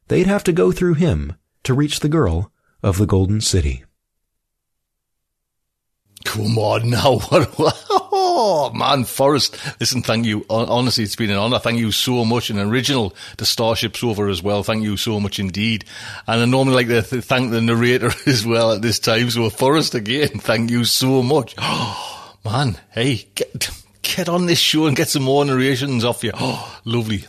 they'd 0.08 0.28
have 0.28 0.44
to 0.46 0.54
go 0.54 0.72
through 0.72 0.96
him 0.96 1.34
to 1.64 1.74
reach 1.74 2.00
the 2.00 2.10
girl 2.10 2.52
of 2.84 2.98
the 2.98 3.08
Golden 3.08 3.42
City. 3.42 3.84
Come 6.26 6.58
on 6.58 6.90
now. 6.90 7.20
oh, 7.32 8.72
man, 8.74 9.06
Forrest. 9.06 9.58
Listen, 9.80 10.02
thank 10.02 10.26
you. 10.26 10.46
Honestly, 10.50 11.04
it's 11.04 11.16
been 11.16 11.30
an 11.30 11.38
honour. 11.38 11.60
Thank 11.60 11.80
you 11.80 11.92
so 11.92 12.26
much. 12.26 12.50
An 12.50 12.60
original 12.60 13.16
to 13.38 13.46
Starship 13.46 13.96
Sofa 13.96 14.24
as 14.24 14.44
well. 14.44 14.64
Thank 14.64 14.84
you 14.84 14.98
so 14.98 15.20
much 15.20 15.40
indeed. 15.40 15.86
And 16.28 16.42
I 16.42 16.46
normally 16.46 16.76
like 16.76 16.88
to 16.88 17.02
th- 17.02 17.24
thank 17.24 17.52
the 17.52 17.62
narrator 17.62 18.12
as 18.26 18.46
well 18.46 18.74
at 18.74 18.82
this 18.82 19.00
time. 19.00 19.30
So, 19.30 19.50
Forrest, 19.50 19.96
again, 19.96 20.30
thank 20.40 20.70
you 20.70 20.86
so 20.86 21.22
much. 21.24 21.56
Oh, 21.58 22.36
man, 22.46 22.78
hey, 22.92 23.28
get, 23.36 23.70
get 24.02 24.30
on 24.30 24.46
this 24.46 24.60
show 24.60 24.88
and 24.88 24.98
get 24.98 25.10
some 25.10 25.24
more 25.24 25.46
narrations 25.46 26.04
off 26.04 26.24
you. 26.24 26.32
Oh, 26.34 26.80
lovely. 26.86 27.26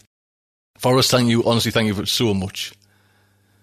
Forrest, 0.78 1.10
thank 1.10 1.28
you. 1.28 1.44
Honestly, 1.44 1.72
thank 1.72 1.94
you 1.94 2.06
so 2.06 2.34
much. 2.34 2.72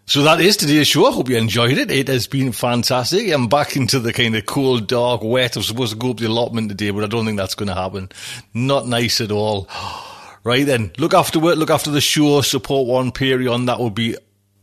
So 0.07 0.21
that 0.21 0.39
is 0.39 0.55
today's 0.55 0.87
show. 0.87 1.07
I 1.07 1.11
hope 1.11 1.29
you 1.29 1.37
enjoyed 1.37 1.79
it. 1.79 1.89
It 1.89 2.09
has 2.09 2.27
been 2.27 2.51
fantastic. 2.51 3.31
I'm 3.31 3.47
back 3.47 3.75
into 3.75 3.99
the 3.99 4.13
kind 4.13 4.35
of 4.35 4.45
cold, 4.45 4.85
dark, 4.87 5.23
wet. 5.23 5.57
I 5.57 5.59
was 5.59 5.67
supposed 5.67 5.93
to 5.93 5.97
go 5.97 6.11
up 6.11 6.17
the 6.17 6.27
allotment 6.27 6.69
today, 6.69 6.91
but 6.91 7.03
I 7.03 7.07
don't 7.07 7.25
think 7.25 7.37
that's 7.37 7.55
going 7.55 7.69
to 7.69 7.73
happen. 7.73 8.09
Not 8.53 8.87
nice 8.87 9.19
at 9.21 9.31
all. 9.31 9.67
Right 10.43 10.63
then, 10.63 10.91
look 10.99 11.15
after 11.15 11.39
it. 11.49 11.57
Look 11.57 11.71
after 11.71 11.89
the 11.89 11.99
show. 11.99 12.41
Support 12.41 12.87
one 12.87 13.11
Patreon. 13.11 13.65
That 13.65 13.79
would 13.79 13.95
be 13.95 14.15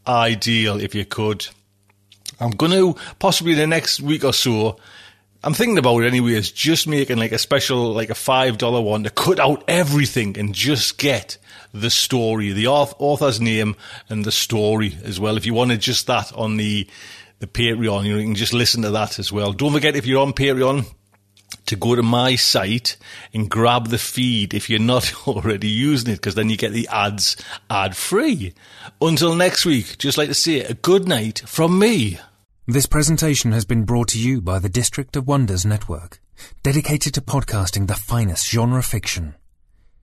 ideal 0.07 0.81
if 0.81 0.95
you 0.95 1.05
could. 1.05 1.45
I'm 2.39 2.53
going 2.53 2.71
to 2.71 2.95
possibly 3.19 3.55
the 3.55 3.67
next 3.67 4.01
week 4.01 4.23
or 4.23 4.33
so. 4.33 4.79
I'm 5.43 5.55
thinking 5.55 5.79
about 5.79 5.99
it 6.05 6.07
anyways. 6.07 6.53
Just 6.53 6.87
making 6.87 7.19
like 7.19 7.33
a 7.33 7.39
special, 7.39 7.93
like 7.95 8.11
a 8.11 8.15
five 8.15 8.59
dollar 8.59 8.81
one 8.81 9.03
to 9.03 9.11
cut 9.11 9.41
out 9.41 9.65
everything 9.67 10.39
and 10.39 10.55
just 10.55 10.99
get 10.99 11.37
the 11.73 11.91
story, 11.91 12.53
the 12.53 12.67
author's 12.67 13.41
name 13.41 13.77
and 14.09 14.25
the 14.25 14.33
story 14.33 14.97
as 15.05 15.19
well. 15.19 15.37
If 15.37 15.47
you 15.47 15.55
wanted 15.55 15.81
just 15.81 16.07
that 16.07 16.33
on 16.35 16.57
the, 16.57 16.87
the 17.39 17.47
Patreon, 17.47 18.05
you, 18.05 18.17
can 18.19 18.35
just 18.35 18.53
listen 18.53 18.83
to 18.83 18.91
that 18.91 19.19
as 19.19 19.33
well. 19.33 19.53
Don't 19.53 19.73
forget 19.73 19.97
if 19.97 20.07
you're 20.07 20.23
on 20.23 20.33
Patreon, 20.33 20.87
to 21.67 21.77
go 21.77 21.95
to 21.95 22.03
my 22.03 22.35
site 22.37 22.97
and 23.33 23.51
grab 23.51 23.89
the 23.89 23.99
feed 23.99 24.55
if 24.55 24.69
you're 24.69 24.81
not 24.81 25.15
already 25.27 25.69
using 25.69 26.13
it, 26.13 26.17
because 26.17 26.35
then 26.35 26.51
you 26.51 26.57
get 26.57 26.73
the 26.73 26.89
ads 26.91 27.37
ad 27.71 27.97
free. 27.97 28.53
Until 29.01 29.35
next 29.35 29.65
week, 29.65 29.99
just 29.99 30.19
like 30.19 30.29
to 30.29 30.35
say 30.35 30.61
a 30.61 30.75
good 30.75 31.07
night 31.07 31.43
from 31.47 31.79
me. 31.79 32.19
This 32.67 32.87
presentation 32.87 33.53
has 33.53 33.65
been 33.65 33.85
brought 33.85 34.09
to 34.09 34.21
you 34.21 34.41
by 34.41 34.59
the 34.59 34.69
District 34.69 35.17
of 35.17 35.27
Wonders 35.27 35.67
Network, 35.67 36.21
dedicated 36.63 37.15
to 37.15 37.21
podcasting 37.21 37.87
the 37.87 37.95
finest 37.95 38.49
genre 38.49 38.83
fiction. 38.83 39.35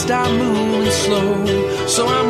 Best 0.00 0.10
I'm 0.10 0.38
moving 0.38 0.90
slow. 0.90 1.86
So 1.86 2.06
I'm 2.06 2.29